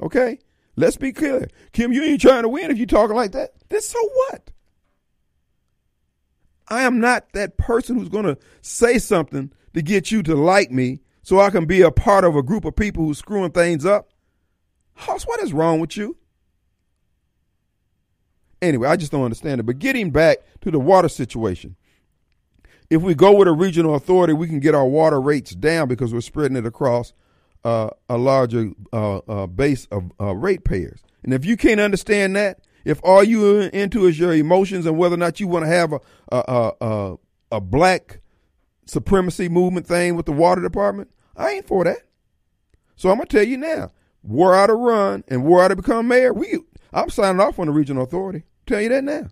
[0.01, 0.39] Okay?
[0.75, 1.47] Let's be clear.
[1.73, 3.51] Kim, you ain't trying to win if you talking like that.
[3.69, 4.51] Then so what?
[6.69, 10.71] I am not that person who's going to say something to get you to like
[10.71, 13.86] me so I can be a part of a group of people who's screwing things
[13.86, 14.09] up.
[14.95, 16.17] Hoss, what is wrong with you?
[18.62, 19.64] Anyway, I just don't understand it.
[19.64, 21.76] But getting back to the water situation,
[22.89, 26.14] if we go with a regional authority, we can get our water rates down because
[26.14, 27.14] we're spreading it across
[27.64, 31.01] uh, a larger uh, uh, base of uh, ratepayers.
[31.24, 35.16] And if you can't understand that, if all you into is your emotions and whether
[35.16, 35.99] or not you want to have a
[36.32, 37.16] a, a
[37.51, 38.22] a black
[38.86, 41.97] supremacy movement thing with the water department, I ain't for that.
[42.95, 43.91] So I'm gonna tell you now,
[44.24, 46.60] were I to run and were I to become mayor, we
[46.93, 48.43] I'm signing off on the regional authority.
[48.65, 49.27] Tell you that now.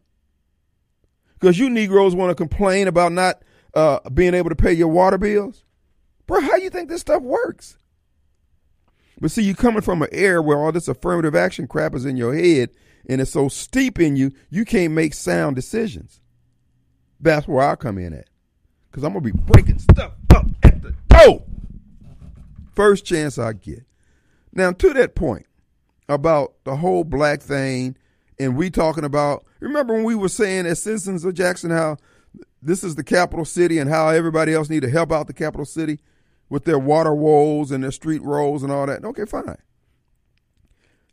[1.40, 3.42] Because you Negroes want to complain about not
[3.74, 5.64] uh, being able to pay your water bills.
[6.28, 7.78] Bro, how you think this stuff works?
[9.20, 12.18] But see, you coming from an era where all this affirmative action crap is in
[12.18, 12.70] your head
[13.08, 16.20] and it's so steep in you, you can't make sound decisions.
[17.20, 18.30] That's where I come in at.
[18.90, 21.44] Because I'm going to be breaking stuff up at the toe.
[22.74, 23.86] First chance I get.
[24.54, 25.46] Now, to that point
[26.08, 27.96] about the whole black thing,
[28.40, 31.98] and we talking about, remember when we were saying as citizens of Jackson how
[32.62, 35.66] this is the capital city and how everybody else need to help out the capital
[35.66, 36.00] city
[36.50, 39.04] with their water woes and their street rolls and all that.
[39.04, 39.58] Okay, fine.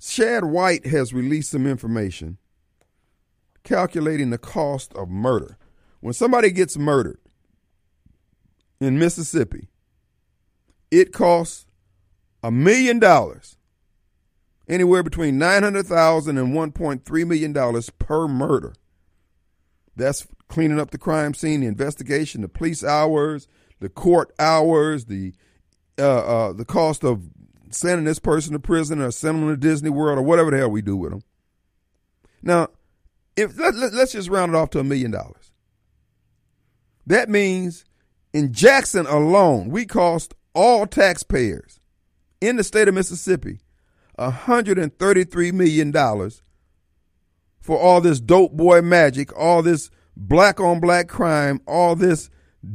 [0.00, 2.38] Shad White has released some information
[3.62, 5.56] calculating the cost of murder.
[6.00, 7.20] When somebody gets murdered
[8.80, 9.68] in Mississippi,
[10.90, 11.66] it costs
[12.42, 13.56] a million dollars,
[14.68, 18.74] anywhere between nine hundred thousand and one point three million dollars per murder.
[19.96, 23.48] That's cleaning up the crime scene, the investigation, the police hours,
[23.80, 25.34] the court hours, the
[25.98, 27.22] uh, uh, the cost of
[27.70, 30.70] sending this person to prison or sending them to Disney World or whatever the hell
[30.70, 31.22] we do with them.
[32.42, 32.68] Now,
[33.36, 35.52] if let, let, let's just round it off to a million dollars.
[37.06, 37.84] That means
[38.32, 41.80] in Jackson alone, we cost all taxpayers
[42.40, 43.60] in the state of Mississippi
[44.30, 45.92] $133 million
[47.60, 52.28] for all this dope boy magic, all this black on black crime, all this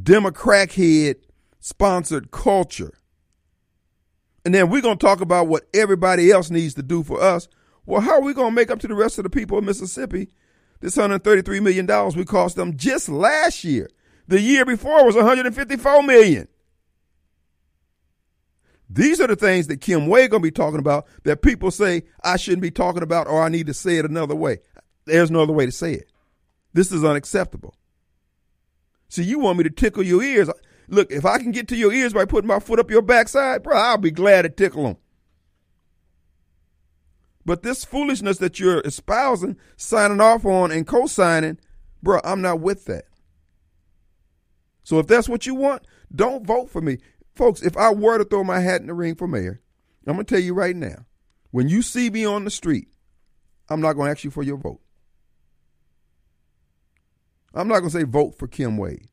[0.04, 1.18] Democrat head
[1.60, 2.93] sponsored culture.
[4.45, 7.48] And then we're going to talk about what everybody else needs to do for us.
[7.86, 9.64] Well, how are we going to make up to the rest of the people of
[9.64, 10.30] Mississippi
[10.80, 11.86] this $133 million
[12.16, 13.89] we cost them just last year?
[14.28, 16.48] The year before was $154 million.
[18.90, 22.38] These are the things that Kim going to be talking about that people say I
[22.38, 24.60] shouldn't be talking about or I need to say it another way.
[25.06, 26.10] There's no other way to say it.
[26.74, 27.76] This is unacceptable.
[29.10, 30.50] See, you want me to tickle your ears.
[30.88, 33.64] Look, if I can get to your ears by putting my foot up your backside,
[33.64, 34.98] bro, I'll be glad to tickle them.
[37.46, 41.58] But this foolishness that you're espousing, signing off on, and co signing,
[42.04, 43.06] bro, I'm not with that.
[44.84, 45.84] So if that's what you want,
[46.14, 46.98] don't vote for me.
[47.38, 49.62] Folks, if I were to throw my hat in the ring for mayor,
[50.06, 51.06] I'm going to tell you right now
[51.52, 52.88] when you see me on the street,
[53.70, 54.82] I'm not going to ask you for your vote.
[57.54, 59.08] I'm not going to say vote for Kim Wade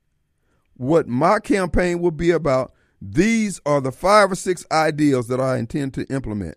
[0.76, 2.72] what my campaign will be about.
[3.00, 6.56] These are the five or six ideals that I intend to implement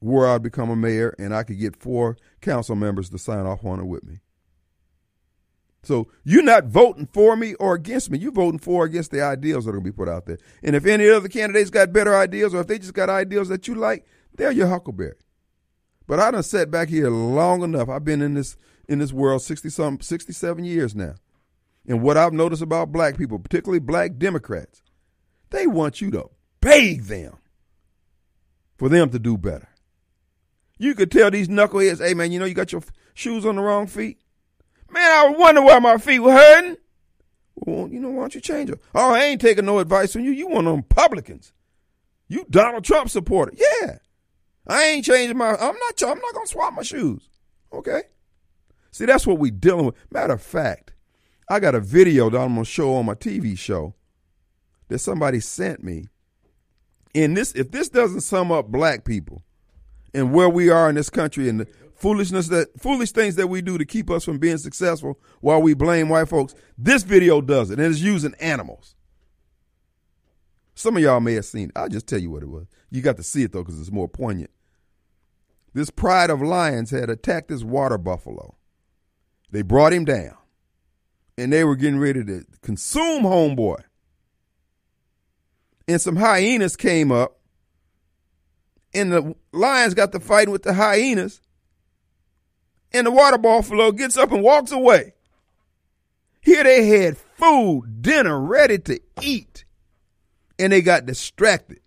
[0.00, 3.64] where I become a mayor and I could get four council members to sign off
[3.64, 4.20] on it with me.
[5.82, 8.18] So you're not voting for me or against me.
[8.18, 10.38] You're voting for or against the ideals that are going to be put out there.
[10.62, 13.66] And if any other candidates got better ideas or if they just got ideals that
[13.66, 15.16] you like, they're your huckleberry.
[16.06, 17.88] But I done sat back here long enough.
[17.88, 18.56] I've been in this
[18.88, 21.14] in this world 60 some 67 years now.
[21.86, 24.82] And what I've noticed about black people, particularly black Democrats,
[25.50, 26.30] they want you to
[26.60, 27.38] beg them
[28.76, 29.68] for them to do better.
[30.78, 32.82] You could tell these knuckleheads, hey man, you know you got your
[33.14, 34.21] shoes on the wrong feet.
[34.92, 36.76] Man, I wonder why my feet were hurting.
[37.54, 38.80] Well, you know, why don't you change them?
[38.94, 40.32] Oh, I ain't taking no advice from you.
[40.32, 41.52] You one of them Republicans.
[42.28, 43.52] You Donald Trump supporter.
[43.56, 43.98] Yeah.
[44.66, 47.28] I ain't changing my I'm not I'm not gonna swap my shoes.
[47.72, 48.02] Okay.
[48.90, 49.94] See, that's what we dealing with.
[50.10, 50.92] Matter of fact,
[51.48, 53.94] I got a video that I'm gonna show on my TV show
[54.88, 56.08] that somebody sent me.
[57.14, 59.42] And this, if this doesn't sum up black people
[60.14, 61.68] and where we are in this country and the
[62.02, 65.72] foolishness that foolish things that we do to keep us from being successful while we
[65.72, 67.78] blame white folks, this video does it.
[67.78, 68.96] And it's using animals.
[70.74, 71.76] Some of y'all may have seen it.
[71.76, 72.66] I'll just tell you what it was.
[72.90, 74.50] You got to see it though because it's more poignant.
[75.74, 78.56] This pride of lions had attacked this water buffalo.
[79.52, 80.36] They brought him down
[81.38, 83.80] and they were getting ready to consume homeboy.
[85.86, 87.38] And some hyenas came up
[88.92, 91.40] and the lions got to fight with the hyenas
[92.94, 95.14] and the water buffalo gets up and walks away.
[96.40, 99.64] Here they had food, dinner ready to eat,
[100.58, 101.80] and they got distracted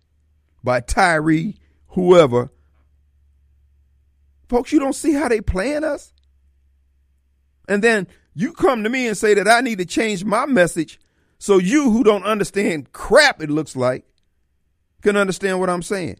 [0.64, 1.52] by Tyre,
[1.88, 2.50] whoever.
[4.48, 6.12] Folks, you don't see how they playing us?
[7.68, 11.00] And then you come to me and say that I need to change my message
[11.38, 14.04] so you who don't understand crap it looks like
[15.02, 16.18] can understand what I'm saying.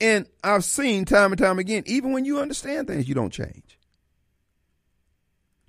[0.00, 3.75] And I've seen time and time again, even when you understand things, you don't change.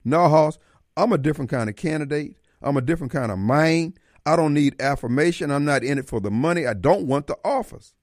[0.07, 0.57] No, Hoss,
[0.95, 2.37] I'm a different kind of candidate.
[2.61, 3.99] I'm a different kind of mind.
[4.25, 5.51] I don't need affirmation.
[5.51, 6.65] I'm not in it for the money.
[6.65, 7.93] I don't want the office.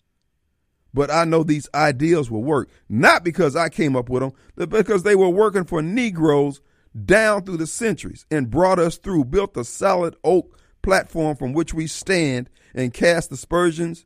[0.93, 4.69] But I know these ideals will work, not because I came up with them, but
[4.69, 6.61] because they were working for Negroes
[7.07, 11.73] down through the centuries and brought us through, built a solid oak platform from which
[11.73, 14.05] we stand and cast aspersions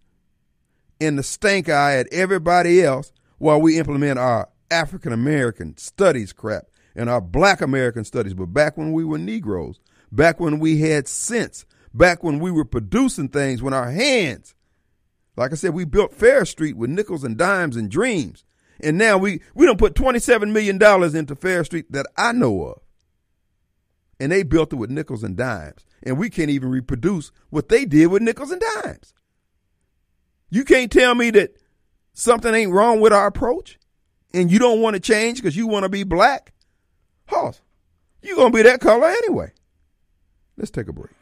[1.00, 6.68] in the stank eye at everybody else while we implement our African American studies crap
[6.98, 8.34] and our black American studies.
[8.34, 9.78] But back when we were Negroes,
[10.10, 14.56] back when we had sense, back when we were producing things with our hands,
[15.36, 18.44] like I said, we built Farish Street with nickels and dimes and dreams.
[18.80, 20.82] And now we, we don't put $27 million
[21.16, 22.80] into Farish Street that I know of.
[24.18, 25.84] And they built it with nickels and dimes.
[26.02, 29.14] And we can't even reproduce what they did with nickels and dimes.
[30.50, 31.52] You can't tell me that
[32.12, 33.78] something ain't wrong with our approach
[34.34, 36.52] and you don't want to change because you want to be black.
[37.28, 37.60] Hoss,
[38.22, 39.52] you're going to be that color anyway.
[40.56, 41.12] Let's take a break.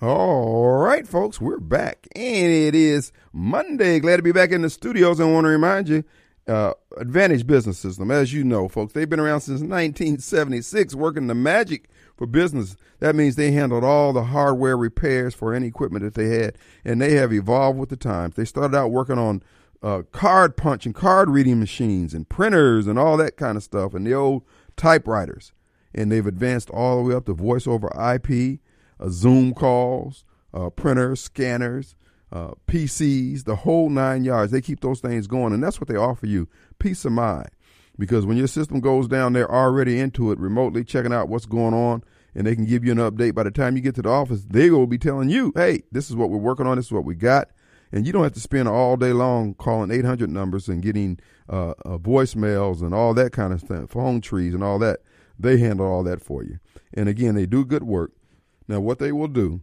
[0.00, 2.06] All right, folks, we're back.
[2.16, 4.00] And it is Monday.
[4.00, 5.20] Glad to be back in the studios.
[5.20, 6.04] And want to remind you,
[6.48, 11.34] uh, Advantage Business System, as you know, folks, they've been around since 1976, working the
[11.34, 12.76] magic for business.
[13.00, 17.00] That means they handled all the hardware repairs for any equipment that they had, and
[17.00, 18.36] they have evolved with the times.
[18.36, 19.42] They started out working on
[19.82, 23.94] uh, card punch and card reading machines and printers and all that kind of stuff,
[23.94, 24.42] and the old
[24.76, 25.52] typewriters.
[25.94, 28.60] And they've advanced all the way up to voice over IP,
[29.00, 30.24] uh, Zoom calls,
[30.54, 31.96] uh, printers, scanners,
[32.32, 34.52] uh, PCs, the whole nine yards.
[34.52, 37.50] They keep those things going, and that's what they offer you peace of mind
[38.00, 41.74] because when your system goes down, they're already into it remotely, checking out what's going
[41.74, 42.02] on,
[42.34, 43.34] and they can give you an update.
[43.34, 46.08] By the time you get to the office, they will be telling you, hey, this
[46.08, 47.50] is what we're working on, this is what we got.
[47.92, 51.18] And you don't have to spend all day long calling 800 numbers and getting
[51.48, 55.00] uh, uh, voicemails and all that kind of stuff, phone trees and all that.
[55.38, 56.58] They handle all that for you.
[56.94, 58.12] And again, they do good work.
[58.68, 59.62] Now, what they will do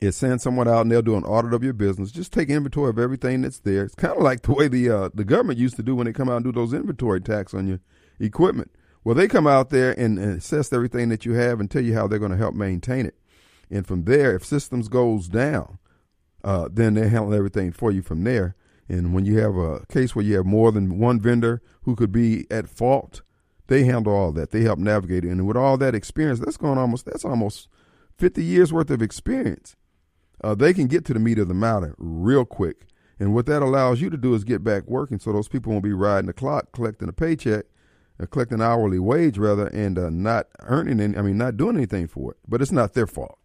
[0.00, 2.12] is send someone out and they'll do an audit of your business.
[2.12, 3.84] Just take inventory of everything that's there.
[3.84, 6.12] It's kind of like the way the uh, the government used to do when they
[6.12, 7.80] come out and do those inventory tax on your
[8.20, 8.70] equipment.
[9.04, 11.94] Well, they come out there and, and assess everything that you have and tell you
[11.94, 13.16] how they're going to help maintain it.
[13.70, 15.78] And from there, if systems goes down,
[16.46, 18.54] uh, then they handle everything for you from there.
[18.88, 22.12] And when you have a case where you have more than one vendor who could
[22.12, 23.20] be at fault,
[23.66, 24.52] they handle all that.
[24.52, 25.30] They help navigate it.
[25.30, 27.68] And with all that experience, that's going almost that's almost
[28.16, 29.76] 50 years worth of experience
[30.42, 32.86] uh, they can get to the meat of the matter real quick.
[33.18, 35.84] And what that allows you to do is get back working so those people won't
[35.84, 37.64] be riding the clock, collecting a paycheck,
[38.20, 42.06] uh, collecting hourly wage rather, and uh, not earning any, I mean, not doing anything
[42.08, 42.38] for it.
[42.46, 43.38] But it's not their fault.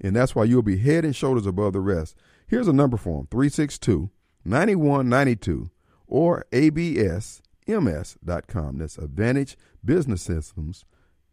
[0.00, 2.14] And that's why you'll be head and shoulders above the rest.
[2.46, 4.10] Here's a number for them 362
[4.44, 5.70] 9192
[6.06, 7.42] or absms.com.
[8.78, 10.84] That's Advantage Business Systems,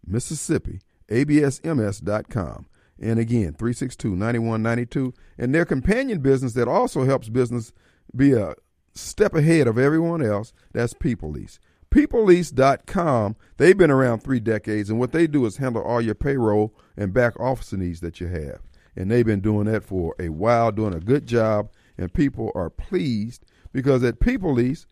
[0.05, 2.65] Mississippi, absms.com.
[2.99, 5.13] And again, 362 9192.
[5.37, 7.73] And their companion business that also helps business
[8.15, 8.55] be a
[8.93, 11.59] step ahead of everyone else, that's People Lease.
[11.91, 16.73] PeopleLease.com, they've been around three decades, and what they do is handle all your payroll
[16.97, 18.61] and back office needs that you have.
[18.95, 22.69] And they've been doing that for a while, doing a good job, and people are
[22.69, 24.85] pleased because at People Lease,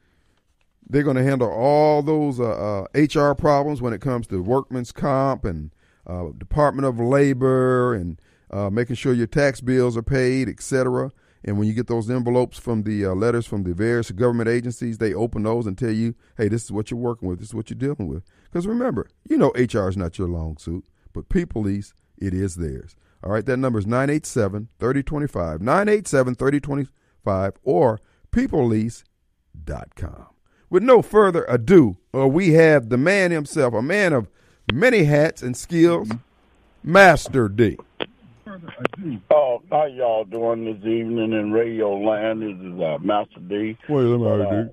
[0.89, 4.91] they're going to handle all those uh, uh, HR problems when it comes to workman's
[4.91, 5.72] comp and
[6.08, 11.12] uh, Department of Labor and uh, making sure your tax bills are paid, etc.
[11.43, 14.97] And when you get those envelopes from the uh, letters from the various government agencies,
[14.97, 17.56] they open those and tell you, hey, this is what you're working with, this is
[17.56, 18.24] what you're dealing with.
[18.45, 22.56] Because remember, you know HR is not your long suit, but People Lease, it is
[22.56, 22.95] theirs.
[23.24, 27.99] All right, that number is 987 3025, 987 3025, or
[28.32, 30.26] peoplelease.com.
[30.69, 34.28] With no further ado, uh, we have the man himself, a man of
[34.74, 36.09] many hats and skills.
[36.84, 37.78] Master D.
[39.30, 42.41] Oh, how y'all doing this evening in Radio Land?
[42.41, 43.78] This is uh, Master D.
[43.88, 44.63] Wait, let me Uh,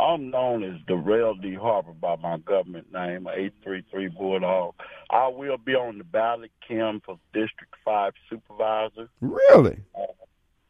[0.00, 1.54] I'm known as Darrell D.
[1.54, 4.74] Harper by my government name, 833 Bulldog.
[5.10, 9.08] I will be on the ballot, Kim, for District 5 Supervisor.
[9.20, 9.78] Really?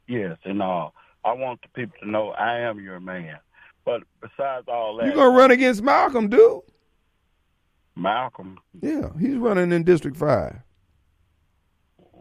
[0.08, 0.88] Yes, and uh,
[1.24, 3.36] I want the people to know I am your man.
[3.84, 6.60] But besides all that, You're gonna run against Malcolm, dude?
[7.96, 10.60] Malcolm, Yeah, he's running in District Five.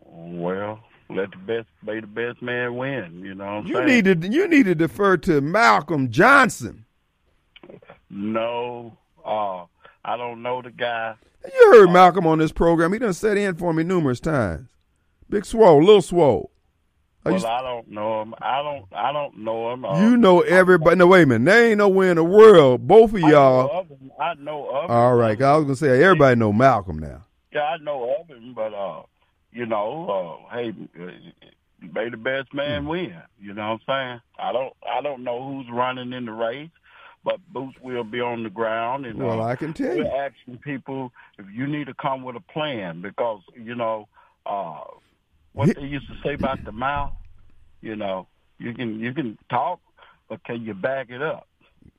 [0.06, 0.80] well,
[1.10, 3.22] let the best be the best man win.
[3.24, 3.88] You know what I'm You saying?
[3.88, 6.86] need to you need to defer to Malcolm Johnson.
[8.10, 9.66] No, uh,
[10.04, 11.16] I don't know the guy.
[11.46, 12.92] You heard Malcolm on this program.
[12.94, 14.70] He done set in for me numerous times.
[15.30, 16.52] Big Swole, Little Swole.
[17.26, 18.34] Are Well, you, I don't know him.
[18.42, 18.86] I don't.
[18.94, 19.86] I don't know him.
[19.86, 20.96] Uh, you know everybody.
[20.96, 21.46] No, wait a minute.
[21.46, 22.88] There ain't nowhere in the world.
[22.88, 23.88] Both of I know y'all.
[24.20, 24.92] I know of him.
[24.92, 25.40] All right.
[25.42, 27.26] I was gonna say everybody know Malcolm now.
[27.54, 29.04] Yeah, I know of him, but uh,
[29.52, 31.12] you know, uh, hey, uh,
[31.94, 32.88] may the best man Hmm.
[32.90, 33.16] win.
[33.40, 34.22] You know what I'm saying?
[34.40, 34.74] I don't.
[34.98, 36.70] I don't know who's running in the race,
[37.24, 40.08] but Boots will be on the ground, and Well, uh, I can tell we're you.
[40.08, 44.08] asking people if you need to come with a plan because you know
[44.46, 44.84] uh,
[45.54, 47.14] what they used to say about the mouth.
[47.82, 49.80] You know, you can you can talk,
[50.28, 51.48] but can you back it up?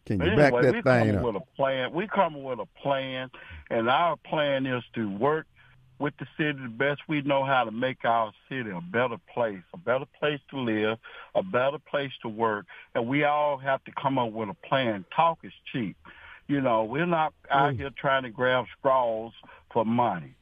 [0.07, 1.23] Can you back anyway, that we thing up?
[1.23, 1.93] with a plan.
[1.93, 3.31] We coming with a plan,
[3.71, 5.47] and our plan is to work
[6.01, 9.63] with the city the best we know how to make our city a better place,
[9.73, 10.99] a better place to live,
[11.35, 15.05] a better place to work, and we all have to come up with a plan.
[15.15, 15.97] Talk is cheap.
[16.49, 17.77] You know, we're not out Mm.
[17.77, 19.33] here trying to grab straws
[19.73, 20.35] for money.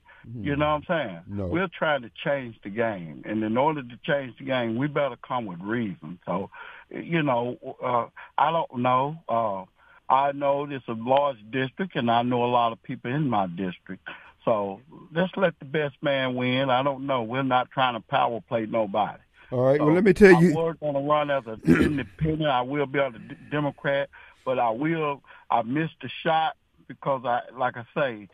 [0.42, 1.20] You know what I'm saying?
[1.26, 1.46] No.
[1.46, 5.16] We're trying to change the game, and in order to change the game, we better
[5.16, 6.18] come with reason.
[6.26, 6.50] So,
[6.90, 8.06] you know, uh,
[8.36, 9.16] I don't know.
[9.26, 9.64] Uh,
[10.12, 13.46] I know it's a large district, and I know a lot of people in my
[13.46, 14.06] district.
[14.49, 14.80] So
[15.14, 16.70] let's let the best man win.
[16.70, 17.22] I don't know.
[17.22, 19.18] We're not trying to power play nobody.
[19.51, 19.76] All right.
[19.78, 20.55] So Well, let me tell I you.
[20.55, 22.49] was going to run as an independent.
[22.49, 24.09] I will be on the Democrat,
[24.46, 25.22] but I will.
[25.51, 28.28] I missed the shot because I, like I say,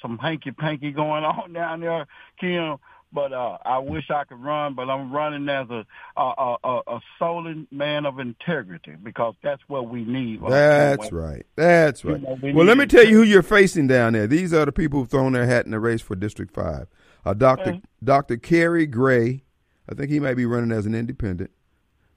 [0.00, 2.06] some hanky panky going on down there,
[2.40, 2.78] Kim.
[3.12, 5.86] But uh, I wish I could run, but I'm running as a
[6.20, 10.40] a a, a, solid man of integrity because that's what we need.
[10.46, 11.46] That's right.
[11.56, 12.20] That's right.
[12.20, 14.26] You know, we Well, let me tell you who you're facing down there.
[14.26, 16.88] These are the people who've thrown their hat in the race for District Five.
[17.24, 17.82] Uh, Doctor Okay.
[18.04, 19.44] Doctor Kerry Gray.
[19.90, 21.50] I think he might be running as an independent.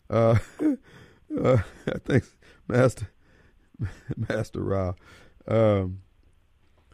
[0.09, 0.37] Uh,
[1.41, 2.25] uh, I think
[2.67, 3.07] Master
[4.17, 4.93] Master Ra.
[5.47, 6.01] Um,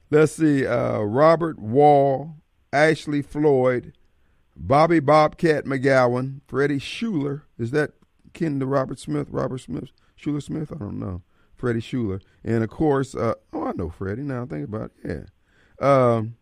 [0.10, 0.66] let's see.
[0.66, 2.36] Uh, Robert Wall,
[2.74, 3.94] Ashley Floyd,
[4.56, 7.44] Bobby Bobcat McGowan, Freddie Schuler.
[7.58, 7.92] Is that
[8.34, 9.28] kin to Robert Smith?
[9.30, 9.90] Robert Smith?
[10.16, 10.72] Schuler Smith?
[10.72, 11.22] I don't know.
[11.56, 12.22] Freddie Schuler.
[12.44, 14.44] And of course, uh, oh, I know Freddie now.
[14.44, 15.30] I think about it.
[15.82, 16.16] Yeah.
[16.16, 16.36] Um,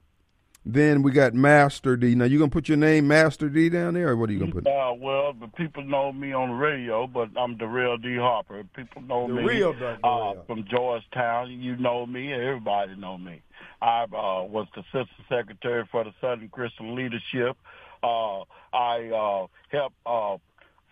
[0.65, 2.15] then we got Master D.
[2.15, 4.39] Now, you going to put your name Master D down there, or what are you
[4.39, 4.67] going to put?
[4.67, 8.15] Uh, well, the people know me on the radio, but I'm Darrell D.
[8.15, 8.63] Harper.
[8.76, 11.51] People know me real uh, from Georgetown.
[11.51, 12.34] You know me.
[12.34, 13.43] Everybody know me.
[13.82, 17.57] I uh, was the assistant secretary for the Southern Christian Leadership.
[18.03, 18.41] Uh,
[18.74, 20.38] I uh, helped, uh,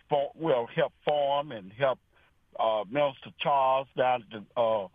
[0.08, 1.98] for, well, help form and help
[2.58, 4.88] uh, Minister Charles down to uh,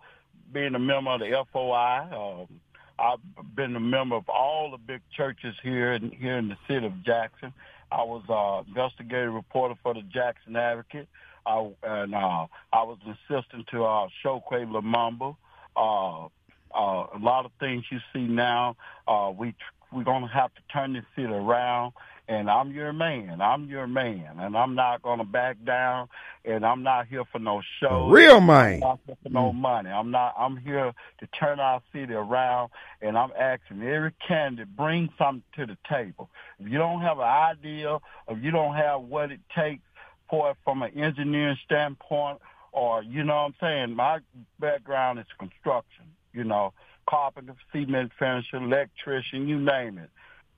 [0.53, 2.07] being a member of the FOI.
[2.11, 2.59] Um,
[2.99, 6.85] I've been a member of all the big churches here in here in the city
[6.85, 7.53] of Jackson.
[7.91, 11.07] I was uh, investigative reporter for the Jackson Advocate,
[11.45, 15.35] I, and uh, I was an assistant to uh, Chokwe Lumumba.
[15.75, 16.27] Uh,
[16.73, 18.75] uh, a lot of things you see now,
[19.07, 19.55] uh, we
[19.91, 21.93] we're gonna have to turn this city around.
[22.27, 23.41] And I'm your man.
[23.41, 26.09] I'm your man, and I'm not gonna back down.
[26.45, 28.07] And I'm not here for no show.
[28.07, 28.75] Real man.
[28.75, 29.89] I'm not here for no money.
[29.89, 30.35] I'm not.
[30.37, 32.69] I'm here to turn our city around,
[33.01, 36.29] and I'm asking every candidate bring something to the table.
[36.59, 37.97] If you don't have an idea,
[38.27, 39.81] if you don't have what it takes
[40.29, 42.39] for it from an engineering standpoint,
[42.71, 44.19] or you know what I'm saying, my
[44.59, 46.05] background is construction.
[46.39, 46.71] You know,
[47.05, 50.09] carpenter, cement finisher, electrician, you name it.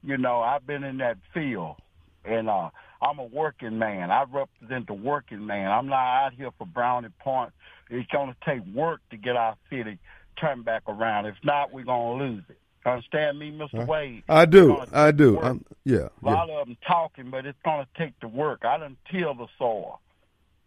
[0.03, 1.77] You know, I've been in that field,
[2.23, 2.69] and uh,
[3.01, 4.11] I'm a working man.
[4.11, 5.71] I represent the working man.
[5.71, 7.53] I'm not out here for brownie points.
[7.89, 9.97] It's going to take work to get our city
[10.39, 11.25] turned back around.
[11.25, 12.57] If not, we're going to lose it.
[12.85, 13.87] Understand me, Mr.
[13.87, 14.23] Wade?
[14.29, 14.77] I do.
[14.93, 15.39] I do.
[15.39, 15.97] I'm, yeah.
[15.97, 16.31] A yeah.
[16.31, 18.65] lot of them talking, but it's going to take the work.
[18.65, 19.99] I done till the soil.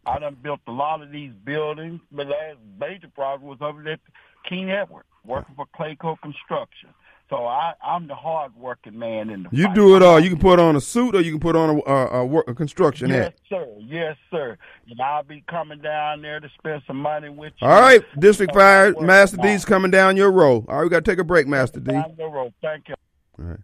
[0.06, 2.00] I done built a lot of these buildings.
[2.12, 4.00] The last major project was over at
[4.48, 6.90] King Edward, working for Clayco Construction.
[7.30, 9.74] So I, I'm the hard working man in the You fight.
[9.74, 10.20] do it all.
[10.20, 12.46] You can put on a suit or you can put on a, a, a, work,
[12.48, 13.34] a construction Yes, hat.
[13.48, 13.66] sir.
[13.80, 14.58] Yes, sir.
[14.90, 17.66] And I'll be coming down there to spend some money with you.
[17.66, 19.38] All right, District 5, work Master.
[19.38, 20.66] D's coming down your row.
[20.68, 21.92] All right, we got to take a break, Master D.
[21.92, 22.52] Down road.
[22.60, 22.94] Thank you.
[23.38, 23.60] right.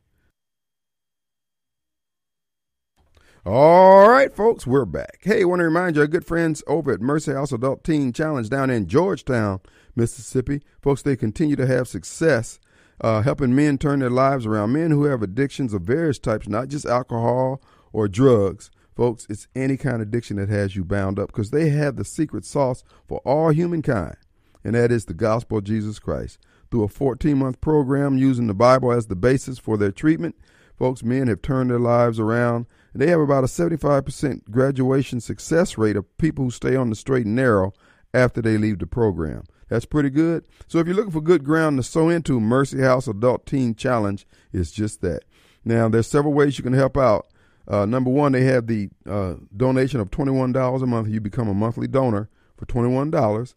[3.46, 5.18] All right, folks, we're back.
[5.22, 8.12] Hey, I want to remind you, our good friends over at Mercy House Adult Teen
[8.12, 9.60] Challenge down in Georgetown,
[9.96, 10.62] Mississippi.
[10.82, 12.58] Folks, they continue to have success
[13.00, 14.72] uh, helping men turn their lives around.
[14.72, 17.62] Men who have addictions of various types, not just alcohol
[17.92, 18.70] or drugs.
[18.94, 22.04] Folks, it's any kind of addiction that has you bound up because they have the
[22.04, 24.16] secret sauce for all humankind,
[24.62, 26.38] and that is the gospel of Jesus Christ.
[26.70, 30.36] Through a 14 month program using the Bible as the basis for their treatment,
[30.76, 35.96] folks, men have turned their lives around they have about a 75% graduation success rate
[35.96, 37.72] of people who stay on the straight and narrow
[38.12, 39.44] after they leave the program.
[39.70, 40.44] That's pretty good.
[40.66, 44.26] So if you're looking for good ground to sow into, Mercy House Adult Teen Challenge
[44.52, 45.22] is just that.
[45.64, 47.28] Now, there's several ways you can help out.
[47.68, 51.08] Uh, number one, they have the uh, donation of $21 a month.
[51.08, 53.54] You become a monthly donor for $21,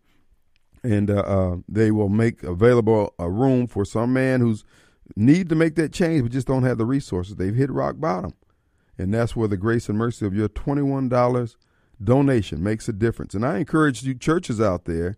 [0.83, 4.63] and uh, uh, they will make available a room for some man who's
[5.15, 7.35] need to make that change but just don't have the resources.
[7.35, 8.33] They've hit rock bottom.
[8.99, 11.55] And that's where the grace and mercy of your $21
[12.03, 13.33] donation makes a difference.
[13.33, 15.17] And I encourage you churches out there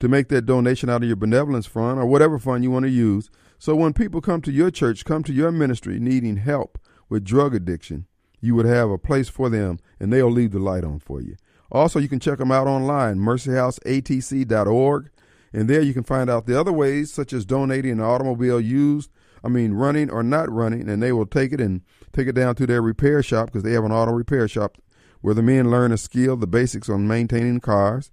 [0.00, 2.90] to make that donation out of your benevolence fund or whatever fund you want to
[2.90, 3.30] use.
[3.58, 6.78] So when people come to your church, come to your ministry needing help
[7.08, 8.06] with drug addiction,
[8.40, 11.36] you would have a place for them and they'll leave the light on for you.
[11.72, 15.10] Also, you can check them out online, mercyhouseatc.org.
[15.52, 19.10] And there you can find out the other ways, such as donating an automobile used,
[19.44, 21.82] I mean, running or not running, and they will take it and
[22.12, 24.78] take it down to their repair shop because they have an auto repair shop
[25.20, 28.10] where the men learn a skill, the basics on maintaining cars.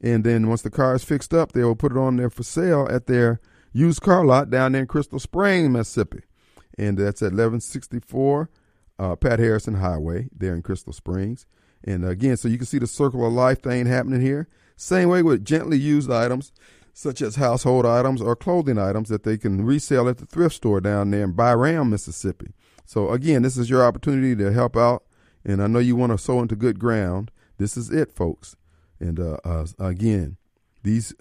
[0.00, 2.42] And then once the car is fixed up, they will put it on there for
[2.42, 3.40] sale at their
[3.72, 6.22] used car lot down there in Crystal Springs, Mississippi.
[6.78, 8.50] And that's at 1164
[8.98, 11.46] uh, Pat Harrison Highway there in Crystal Springs.
[11.82, 14.48] And again, so you can see the circle of life thing happening here.
[14.76, 16.52] Same way with gently used items,
[16.92, 20.80] such as household items or clothing items that they can resell at the thrift store
[20.80, 22.52] down there in Byram, Mississippi.
[22.84, 25.04] So again, this is your opportunity to help out,
[25.44, 27.30] and I know you want to sow into good ground.
[27.56, 28.56] This is it, folks.
[29.00, 30.36] And uh, uh, again,
[30.82, 31.14] these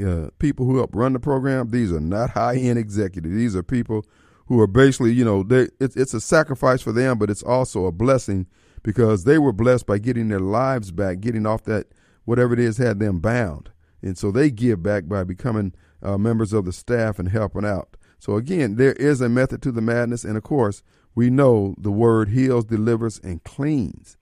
[0.00, 3.34] uh, people who help run the program, these are not high end executives.
[3.34, 4.04] These are people
[4.46, 7.86] who are basically, you know, they, it's, it's a sacrifice for them, but it's also
[7.86, 8.46] a blessing
[8.82, 11.86] because they were blessed by getting their lives back, getting off that
[12.24, 13.70] whatever it is had them bound,
[14.02, 17.96] and so they give back by becoming uh, members of the staff and helping out.
[18.18, 20.82] So again, there is a method to the madness, and of course,
[21.14, 24.16] we know the word heals, delivers, and cleans.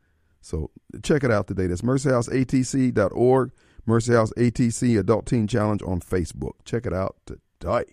[0.48, 0.70] So
[1.02, 1.66] check it out today.
[1.66, 3.52] That's mercyhouseatc.org,
[3.84, 6.52] Mercy House ATC Adult Teen Challenge on Facebook.
[6.64, 7.84] Check it out today.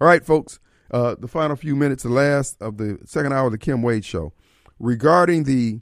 [0.00, 0.58] All right, folks.
[0.90, 4.06] Uh, the final few minutes, the last of the second hour of the Kim Wade
[4.06, 4.32] Show,
[4.78, 5.80] regarding the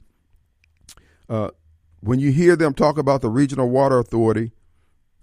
[1.29, 1.51] uh,
[2.01, 4.51] when you hear them talk about the Regional Water Authority,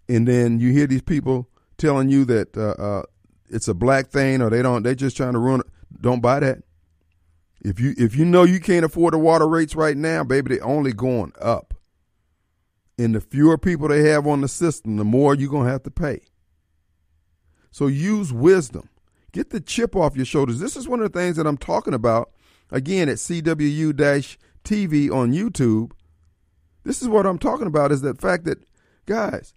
[0.09, 3.03] and then you hear these people telling you that uh, uh
[3.51, 5.66] it's a black thing or they don't they're just trying to ruin it.
[6.01, 6.62] Don't buy that.
[7.61, 10.65] If you if you know you can't afford the water rates right now, baby, they're
[10.65, 11.75] only going up.
[12.99, 15.91] And the fewer people they have on the system, the more you're gonna have to
[15.91, 16.21] pay.
[17.71, 18.89] So use wisdom.
[19.33, 20.59] Get the chip off your shoulders.
[20.59, 22.31] This is one of the things that I'm talking about
[22.71, 23.93] again at CWU
[24.65, 25.93] TV on YouTube.
[26.85, 28.59] This is what I'm talking about is the fact that
[29.07, 29.55] guys,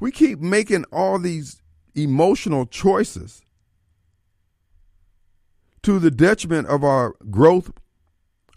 [0.00, 1.62] we keep making all these
[1.94, 3.42] emotional choices
[5.86, 7.70] to the detriment of our growth,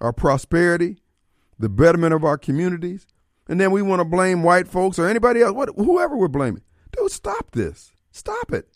[0.02, 0.98] our prosperity,
[1.60, 3.06] the betterment of our communities.
[3.48, 6.64] And then we want to blame white folks or anybody else, what, whoever we're blaming.
[6.92, 7.92] Dude, stop this.
[8.12, 8.68] Stop it.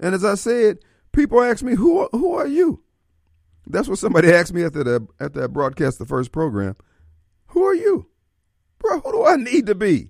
[0.00, 0.78] And as I said,
[1.12, 2.82] people ask me, who, who are you?
[3.66, 6.74] That's what somebody asked me after the, at that broadcast, the first program.
[7.48, 8.06] Who are you?
[8.78, 10.08] Bro, who do I need to be?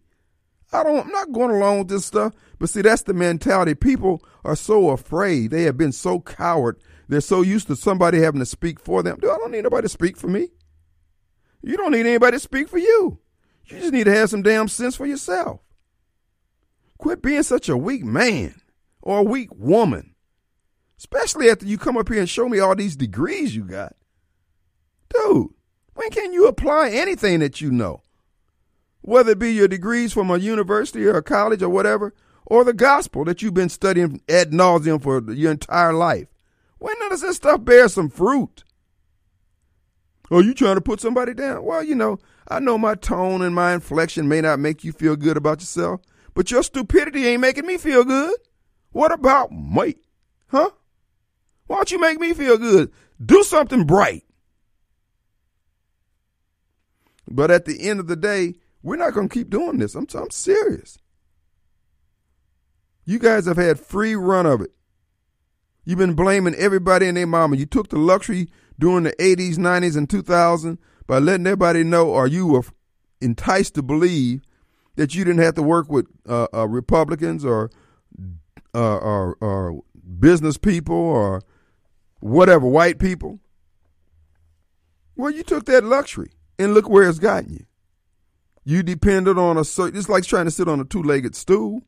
[0.73, 2.35] I don't, I'm not going along with this stuff.
[2.63, 3.75] But see, that's the mentality.
[3.75, 5.51] People are so afraid.
[5.51, 6.79] They have been so coward.
[7.09, 9.19] They're so used to somebody having to speak for them.
[9.19, 10.47] Dude, I don't need nobody to speak for me.
[11.61, 13.19] You don't need anybody to speak for you.
[13.67, 15.59] You just need to have some damn sense for yourself.
[16.99, 18.55] Quit being such a weak man
[19.01, 20.15] or a weak woman.
[20.99, 23.97] Especially after you come up here and show me all these degrees you got.
[25.09, 25.49] Dude,
[25.95, 28.03] when can you apply anything that you know?
[29.03, 32.15] whether it be your degrees from a university or a college or whatever,
[32.53, 36.29] or the gospel that you've been studying ad nauseum for your entire life.
[36.77, 38.63] When does this stuff bear some fruit?
[40.31, 41.65] Are you trying to put somebody down?
[41.65, 45.17] Well, you know, I know my tone and my inflection may not make you feel
[45.17, 46.03] good about yourself,
[46.35, 48.35] but your stupidity ain't making me feel good.
[48.91, 49.95] What about me?
[50.49, 50.73] Huh?
[51.69, 52.93] Why don't you make me feel good?
[53.25, 54.25] Do something bright.
[57.27, 59.95] But at the end of the day, we're not going to keep doing this.
[59.95, 60.99] I'm, I'm serious.
[63.05, 64.71] You guys have had free run of it.
[65.85, 67.57] You've been blaming everybody and their mama.
[67.57, 68.49] You took the luxury
[68.79, 72.63] during the 80s, 90s, and 2000s by letting everybody know or you were
[73.21, 74.43] enticed to believe
[74.97, 77.71] that you didn't have to work with uh, uh, Republicans or,
[78.75, 79.83] uh, or, or
[80.21, 81.43] business people or
[82.21, 83.41] whatever, white people.
[85.17, 87.67] Well, you took that luxury and look where it's gotten you.
[88.65, 91.83] You depended on a certain, it's like trying to sit on a two legged stool.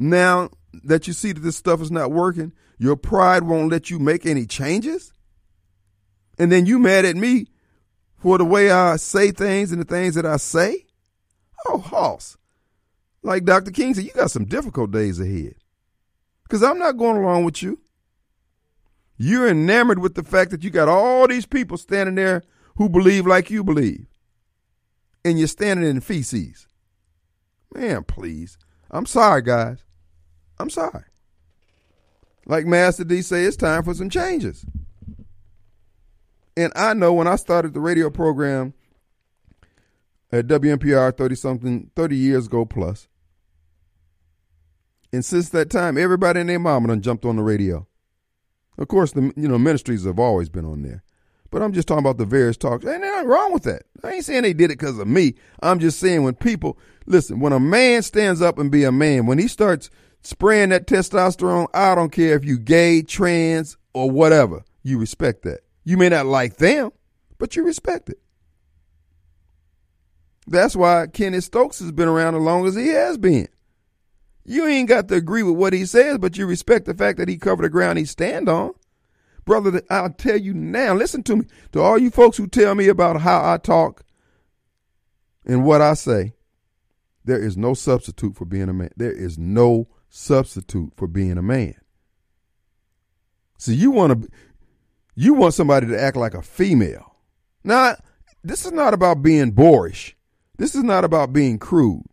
[0.00, 3.98] Now that you see that this stuff is not working, your pride won't let you
[3.98, 5.12] make any changes.
[6.38, 7.48] And then you mad at me
[8.16, 10.86] for the way I say things and the things that I say?
[11.66, 12.38] Oh, Hoss.
[13.22, 13.70] Like Dr.
[13.70, 15.56] King said, you got some difficult days ahead.
[16.44, 17.78] Because I'm not going along with you.
[19.18, 22.42] You're enamored with the fact that you got all these people standing there
[22.76, 24.06] who believe like you believe.
[25.26, 26.66] And you're standing in feces.
[27.74, 28.56] Man, please.
[28.90, 29.84] I'm sorry, guys.
[30.60, 31.04] I'm sorry.
[32.46, 34.64] Like Master D say, it's time for some changes.
[36.56, 38.74] And I know when I started the radio program
[40.32, 43.08] at WNPR 30 something, 30 years ago plus.
[45.12, 47.86] And since that time, everybody and their mama done jumped on the radio.
[48.78, 51.02] Of course, the you know ministries have always been on there.
[51.50, 52.86] But I'm just talking about the various talks.
[52.86, 53.82] Ain't nothing wrong with that.
[54.04, 55.34] I ain't saying they did it because of me.
[55.62, 59.26] I'm just saying when people listen, when a man stands up and be a man,
[59.26, 59.90] when he starts
[60.22, 64.62] spraying that testosterone, I don't care if you gay, trans, or whatever.
[64.82, 65.60] You respect that.
[65.84, 66.90] You may not like them,
[67.38, 68.18] but you respect it.
[70.46, 73.48] That's why Kenneth Stokes has been around as long as he has been.
[74.44, 77.28] You ain't got to agree with what he says, but you respect the fact that
[77.28, 78.72] he covered the ground he stand on.
[79.44, 81.46] Brother, I'll tell you now, listen to me.
[81.72, 84.02] To all you folks who tell me about how I talk
[85.46, 86.34] and what I say,
[87.24, 88.90] there is no substitute for being a man.
[88.96, 91.74] There is no substitute for being a man.
[93.56, 94.28] See, you want to
[95.14, 97.16] you want somebody to act like a female.
[97.62, 97.96] Now,
[98.42, 100.14] this is not about being boorish.
[100.56, 102.04] This is not about being crude.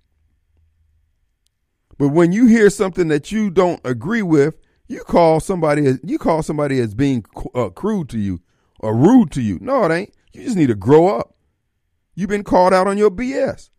[1.97, 4.55] But when you hear something that you don't agree with,
[4.87, 7.25] you call somebody you call somebody as being
[7.55, 8.41] uh, crude to you
[8.79, 9.57] or rude to you.
[9.61, 10.13] No, it ain't.
[10.33, 11.35] You just need to grow up.
[12.13, 13.69] You've been called out on your BS.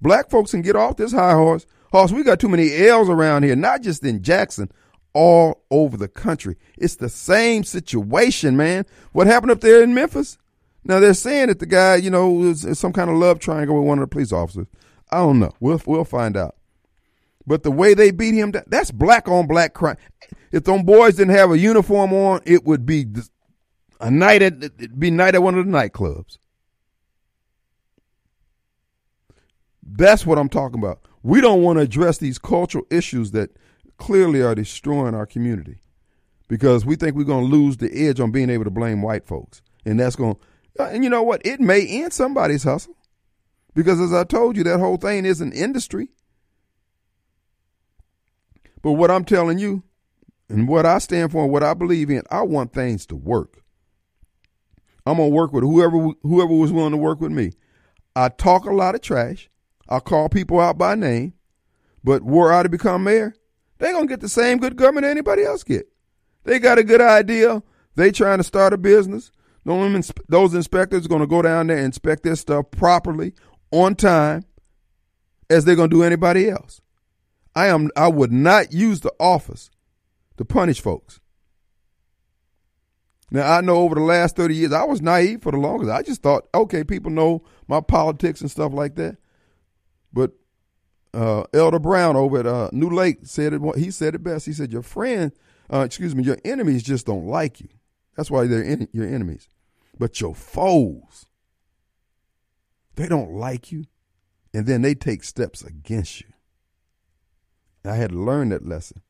[0.00, 1.66] Black folks can get off this high horse.
[1.90, 4.70] Horse, we got too many L's around here, not just in Jackson,
[5.14, 6.56] all over the country.
[6.76, 8.84] It's the same situation, man.
[9.12, 10.38] What happened up there in Memphis?
[10.84, 13.86] Now they're saying that the guy, you know, was some kind of love triangle with
[13.86, 14.66] one of the police officers.
[15.10, 15.52] I don't know.
[15.60, 16.56] We'll we'll find out.
[17.46, 19.96] But the way they beat him, that's black on black crime.
[20.52, 23.06] If them boys didn't have a uniform on, it would be
[24.00, 26.38] a night at be night at one of the nightclubs.
[29.82, 31.00] That's what I'm talking about.
[31.22, 33.50] We don't want to address these cultural issues that
[33.98, 35.78] clearly are destroying our community
[36.48, 39.26] because we think we're going to lose the edge on being able to blame white
[39.26, 39.62] folks.
[39.84, 41.44] And that's going to, uh, and you know what?
[41.44, 42.96] It may end somebody's hustle
[43.74, 46.08] because as I told you, that whole thing is an industry.
[48.82, 49.82] But what I'm telling you
[50.48, 53.62] and what I stand for and what I believe in, I want things to work.
[55.04, 57.52] I'm going to work with whoever whoever was willing to work with me.
[58.14, 59.48] I talk a lot of trash.
[59.88, 61.34] I call people out by name.
[62.04, 63.34] But were I to become mayor,
[63.78, 65.88] they're going to get the same good government anybody else get.
[66.44, 67.62] They got a good idea.
[67.96, 69.32] They trying to start a business.
[69.64, 73.34] Those inspectors are going to go down there and inspect their stuff properly,
[73.70, 74.44] on time,
[75.50, 76.80] as they're going to do anybody else.
[77.54, 77.90] I am.
[77.96, 79.70] I would not use the office
[80.36, 81.20] to punish folks.
[83.30, 85.90] Now I know over the last thirty years I was naive for the longest.
[85.90, 89.18] I just thought, okay, people know my politics and stuff like that.
[90.12, 90.32] But
[91.14, 93.62] uh, Elder Brown over at uh, New Lake said it.
[93.76, 94.46] He said it best.
[94.46, 95.32] He said, "Your friend,
[95.72, 97.68] uh, excuse me, your enemies just don't like you.
[98.16, 99.48] That's why they're in, your enemies.
[99.98, 101.26] But your foes,
[102.94, 103.86] they don't like you,
[104.54, 106.28] and then they take steps against you."
[107.84, 109.02] I had to learn that lesson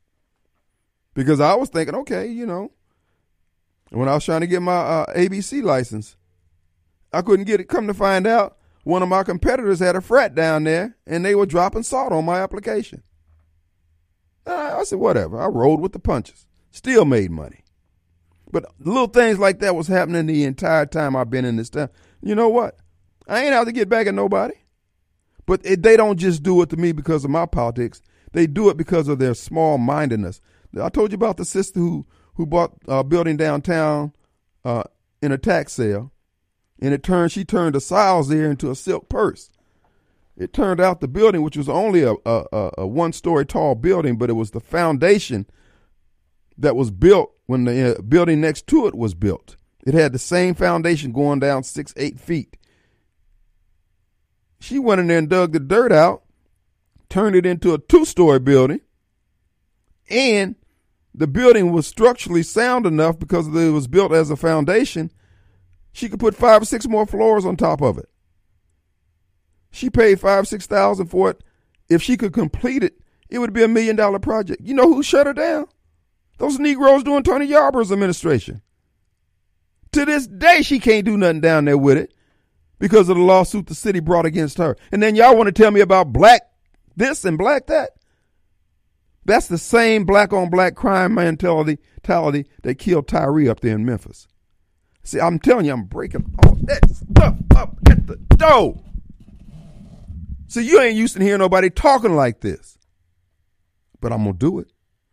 [1.15, 2.71] because I was thinking, okay, you know,
[3.91, 6.17] when I was trying to get my uh, ABC license,
[7.13, 7.69] I couldn't get it.
[7.69, 8.58] Come to find out,
[8.89, 12.25] one of my competitors had a frat down there and they were dropping salt on
[12.25, 13.03] my application.
[14.47, 15.39] I said, whatever.
[15.39, 16.47] I rolled with the punches.
[16.71, 17.65] Still made money.
[18.51, 21.91] But little things like that was happening the entire time I've been in this town.
[22.23, 22.79] You know what?
[23.27, 24.55] I ain't out to get back at nobody.
[25.45, 28.01] But it, they don't just do it to me because of my politics.
[28.33, 30.41] They do it because of their small mindedness.
[30.81, 32.07] I told you about the sister who,
[32.37, 34.15] who bought a building downtown
[34.65, 34.85] uh,
[35.21, 36.11] in a tax sale
[36.81, 39.51] and it turned she turned a sow's ear into a silk purse.
[40.37, 44.17] It turned out the building, which was only a, a, a one story tall building,
[44.17, 45.47] but it was the foundation
[46.57, 49.57] that was built when the uh, building next to it was built.
[49.85, 52.57] It had the same foundation going down six, eight feet.
[54.61, 56.23] She went in there and dug the dirt out,
[57.09, 58.81] turned it into a two story building,
[60.11, 60.57] and
[61.15, 65.11] the building was structurally sound enough because it was built as a foundation.
[65.99, 68.09] She could put five or six more floors on top of it.
[69.73, 71.43] She paid five, six thousand for it.
[71.89, 74.63] If she could complete it, it would be a million dollar project.
[74.63, 75.67] You know who shut her down?
[76.39, 78.63] Those Negroes doing Tony Yarber's administration.
[79.91, 82.15] To this day, she can't do nothing down there with it
[82.79, 84.77] because of the lawsuit the city brought against her.
[84.93, 86.43] And then y'all want to tell me about black
[86.95, 87.91] this and black that?
[89.25, 94.29] That's the same black on black crime mentality that killed Tyre up there in Memphis.
[95.09, 98.79] See, I'm telling you, I'm breaking all that stuff up at the door.
[100.49, 102.77] See, you ain't used to hearing nobody talking like this.
[104.03, 104.71] But I'm going to do it.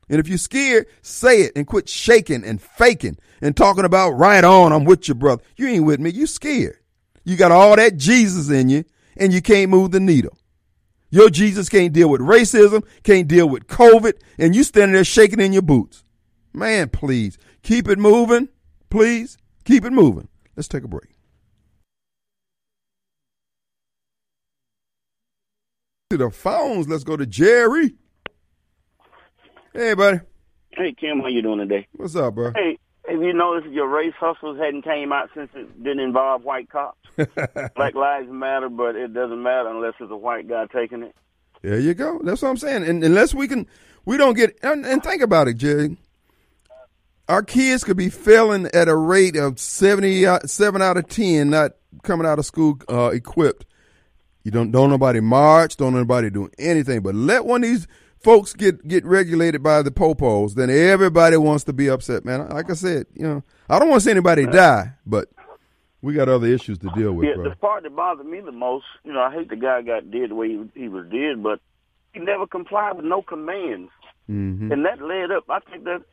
[0.10, 4.44] And if you're scared, say it and quit shaking and faking and talking about right
[4.44, 5.42] on, I'm with you, brother.
[5.56, 6.10] You ain't with me.
[6.10, 6.80] You scared.
[7.24, 8.84] You got all that Jesus in you
[9.16, 10.38] and you can't move the needle.
[11.10, 15.40] Your Jesus can't deal with racism, can't deal with COVID, and you standing there shaking
[15.40, 16.04] in your boots.
[16.52, 18.50] Man, please keep it moving.
[18.90, 20.30] Please keep it moving.
[20.56, 21.10] Let's take a break.
[26.12, 27.96] To the phones, let's go to Jerry.
[29.74, 30.20] Hey, buddy.
[30.72, 31.88] Hey, Kim, how you doing today?
[31.98, 32.52] What's up, bro?
[32.54, 32.78] Hey,
[33.10, 36.98] have you noticed your race hustles hadn't came out since it didn't involve white cops?
[37.76, 41.16] Black lives matter, but it doesn't matter unless it's a white guy taking it.
[41.62, 42.20] There you go.
[42.24, 42.84] That's what I'm saying.
[42.84, 43.68] And unless we can,
[44.06, 44.58] we don't get.
[44.62, 45.98] And, and think about it, Jerry.
[47.28, 51.72] Our kids could be failing at a rate of 77 out of 10, not
[52.04, 53.66] coming out of school uh, equipped.
[54.44, 57.02] You don't don't nobody march, don't nobody do anything.
[57.02, 57.88] But let one of these
[58.20, 62.48] folks get get regulated by the popos, then everybody wants to be upset, man.
[62.50, 65.30] Like I said, you know, I don't want to see anybody die, but
[66.04, 67.28] we got other issues to deal with.
[67.28, 67.50] Yeah, bro.
[67.50, 70.30] the part that bothered me the most, you know, I hate the guy got did
[70.30, 71.60] the way he, he was did, but
[72.14, 73.90] he never complied with no commands,
[74.30, 74.72] mm-hmm.
[74.72, 75.46] and that led up.
[75.50, 76.04] I think that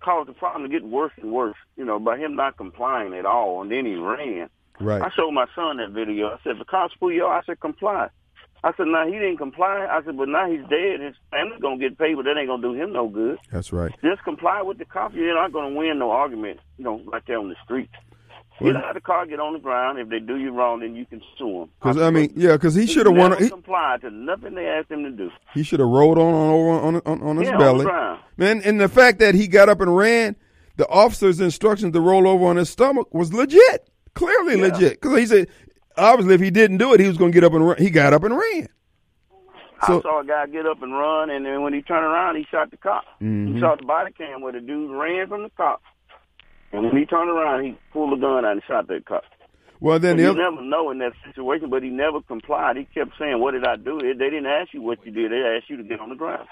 [0.00, 1.56] caused the problem to get worse and worse.
[1.76, 4.48] You know, by him not complying at all, and then he ran.
[4.80, 5.02] Right.
[5.02, 6.28] I showed my son that video.
[6.28, 8.08] I said, "The cops pull you out." I said, "Comply."
[8.62, 11.00] I said, "Now he didn't comply." I said, "But now he's dead.
[11.00, 13.94] His family's gonna get paid, but that ain't gonna do him no good." That's right.
[14.02, 15.14] Just comply with the cops.
[15.14, 17.90] You're not gonna win no argument, you know, right there on the street.
[18.62, 19.98] Get out of the car, get on the ground.
[19.98, 21.70] If they do you wrong, then you can sue them.
[21.80, 23.36] Because I mean, yeah, because he should have won.
[23.42, 25.30] He, complied to nothing they asked him to do.
[25.54, 27.84] he should have rolled on on over on on, on his Yeah, on belly, the
[27.90, 28.20] ground.
[28.36, 28.62] man.
[28.64, 30.36] And the fact that he got up and ran,
[30.76, 34.66] the officer's instructions to roll over on his stomach was legit, clearly Yeah.
[34.68, 35.00] legit.
[35.00, 35.48] Because he said,
[35.96, 37.76] obviously, if he didn't do it, he was going to get up and run.
[37.78, 38.68] He got up and ran.
[39.86, 42.36] So- I saw a guy get up and run, and then when he turned around,
[42.36, 43.04] he shot the cop.
[43.22, 43.54] Mhm.
[43.54, 45.80] He saw the body cam where the dude ran from the cop.
[46.72, 49.24] And when he turned around, he pulled a gun out and shot that cop.
[49.80, 52.76] Well, then you never know in that situation, but he never complied.
[52.76, 55.32] He kept saying, "What did I do?" They didn't ask you what you did.
[55.32, 56.46] They asked you to get on the ground.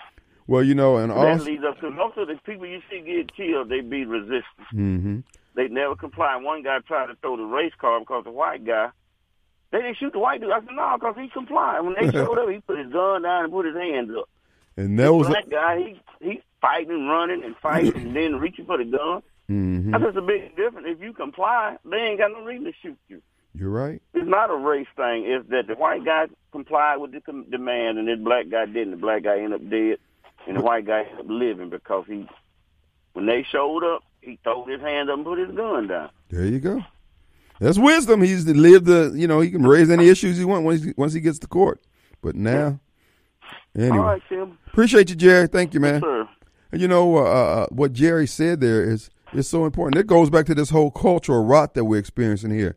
[0.46, 3.00] well, you know, and that also, leads up to most of the people you see
[3.00, 3.68] get killed.
[3.68, 4.66] They be resistant.
[4.70, 5.18] hmm
[5.54, 6.36] They never comply.
[6.36, 8.88] One guy tried to throw the race car because the white guy.
[9.70, 10.50] They didn't shoot the white dude.
[10.50, 11.80] I said no, because he complied.
[11.82, 14.26] When they showed up, he put his gun down and put his hands up.
[14.78, 18.64] and that was, black guy, he he fighting and running and fighting and then reaching
[18.64, 19.22] for the gun.
[19.48, 20.86] Hmm That's just a big difference.
[20.90, 23.22] If you comply, they ain't got no reason to shoot you.
[23.54, 24.00] you're right.
[24.14, 25.24] It's not a race thing.
[25.26, 28.90] It's that the white guy complied with the com- demand and the black guy didn't.
[28.92, 29.98] The black guy ended up dead,
[30.46, 32.28] and the white guy ended up living because he,
[33.14, 36.10] when they showed up, he threw his hand up and put his gun down.
[36.28, 36.84] There you go.
[37.60, 38.20] That's wisdom.
[38.22, 41.12] He's lived the, you know, he can raise any issues he wants once he, once
[41.12, 41.80] he gets to court.
[42.20, 42.78] But now,
[43.76, 44.58] anyway, All right, Tim.
[44.68, 45.46] appreciate you, Jerry.
[45.48, 46.00] Thank you, man.
[46.00, 46.28] Sir.
[46.70, 50.00] And you know uh, uh, what Jerry said there is is so important.
[50.00, 52.76] It goes back to this whole cultural rot that we're experiencing here.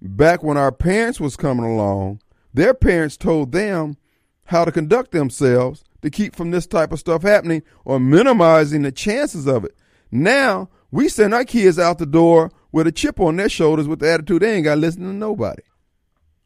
[0.00, 2.20] Back when our parents was coming along,
[2.52, 3.96] their parents told them
[4.44, 8.92] how to conduct themselves to keep from this type of stuff happening or minimizing the
[8.92, 9.76] chances of it.
[10.10, 14.00] Now we send our kids out the door with a chip on their shoulders with
[14.00, 15.62] the attitude they ain't got to listen to nobody.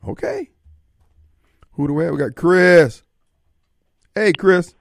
[0.07, 0.51] Okay.
[1.73, 2.13] Who do we have?
[2.13, 3.03] We got Chris.
[4.15, 4.75] Hey, Chris.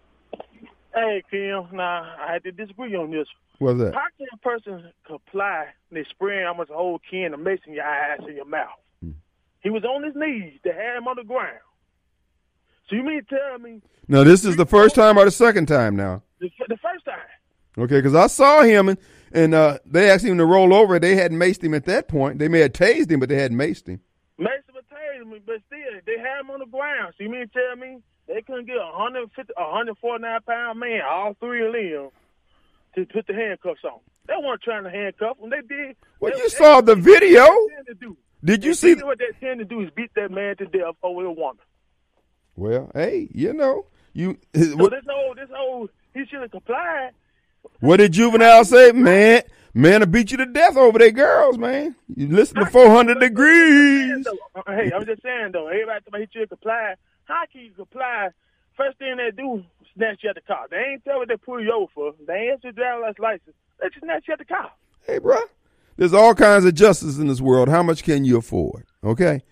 [0.99, 1.67] Hey, Kim.
[1.77, 3.27] Now, I had to disagree on this.
[3.59, 3.93] What's that?
[3.93, 7.73] How can a person comply and they spraying almost a whole can of mace in
[7.73, 8.67] your eyes and your mouth?
[9.03, 9.11] Hmm.
[9.61, 10.59] He was on his knees.
[10.63, 11.59] They had him on the ground.
[12.89, 15.67] So you mean to tell me Now, this is the first time or the second
[15.67, 16.23] time now?
[16.39, 17.19] the, the first time?
[17.77, 18.97] Okay, because I saw him and
[19.31, 20.97] and uh, they asked him to roll over.
[20.97, 22.39] They hadn't maced him at that point.
[22.39, 24.01] They may have tased him, but they hadn't maced him.
[24.39, 27.13] Maced him and tased him, but still, they had him on the ground.
[27.15, 27.99] So you mean to tell me
[28.29, 32.09] they couldn't get a 150, a 149 pound man, all three of them,
[32.95, 33.99] to put the handcuffs on.
[34.27, 35.49] They weren't trying to handcuff them.
[35.49, 35.95] They did.
[36.19, 37.47] Well, they, you saw the video.
[38.43, 38.93] Did you see?
[38.95, 41.63] What they tend to do is beat that man to death over a woman.
[42.55, 44.37] Well, hey, you know, you.
[44.55, 47.11] So what, this old, this old, he should have complied.
[47.79, 49.41] What did juvenile say, man?
[49.73, 51.95] Man, I beat you to death over there, girls, man.
[52.15, 54.27] You listen to 400 degrees.
[54.67, 55.67] Hey, I'm just saying though.
[55.67, 56.95] Everybody talking he should comply.
[57.29, 58.29] How can you comply?
[58.75, 59.63] First thing they do,
[59.95, 60.65] snatch you at the car.
[60.69, 62.13] They ain't tell what they pull you over for.
[62.25, 63.55] They ain't your driver's license.
[63.79, 64.71] They just snatch you at the car.
[65.05, 65.37] Hey, bro.
[65.95, 67.69] There's all kinds of justice in this world.
[67.69, 68.85] How much can you afford?
[69.03, 69.43] Okay.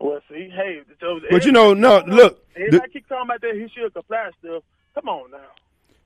[0.00, 2.44] Well, see, hey, so but you know, no, look.
[2.56, 4.62] Everybody keep talking about that he should comply stuff.
[4.94, 5.38] Come on now.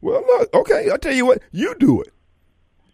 [0.00, 2.12] Well, look, okay, I'll tell you what, you do it.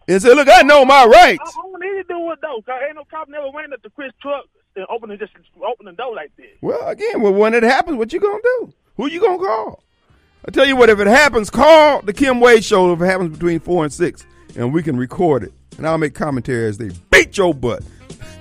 [0.07, 1.43] And say, look, I know my rights.
[1.45, 3.89] I don't need to do it though, cause ain't no cop never ran up to
[3.91, 4.45] Chris truck
[4.77, 5.33] and open it just
[5.67, 6.45] open the door like this.
[6.61, 8.73] Well, again, well, when it happens, what you gonna do?
[8.95, 9.83] Who you gonna call?
[10.47, 13.31] I tell you what, if it happens, call the Kim Wade show if it happens
[13.31, 14.25] between four and six,
[14.55, 17.83] and we can record it, and I'll make commentary as they beat your butt.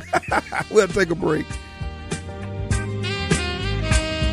[0.71, 1.47] we'll take a break.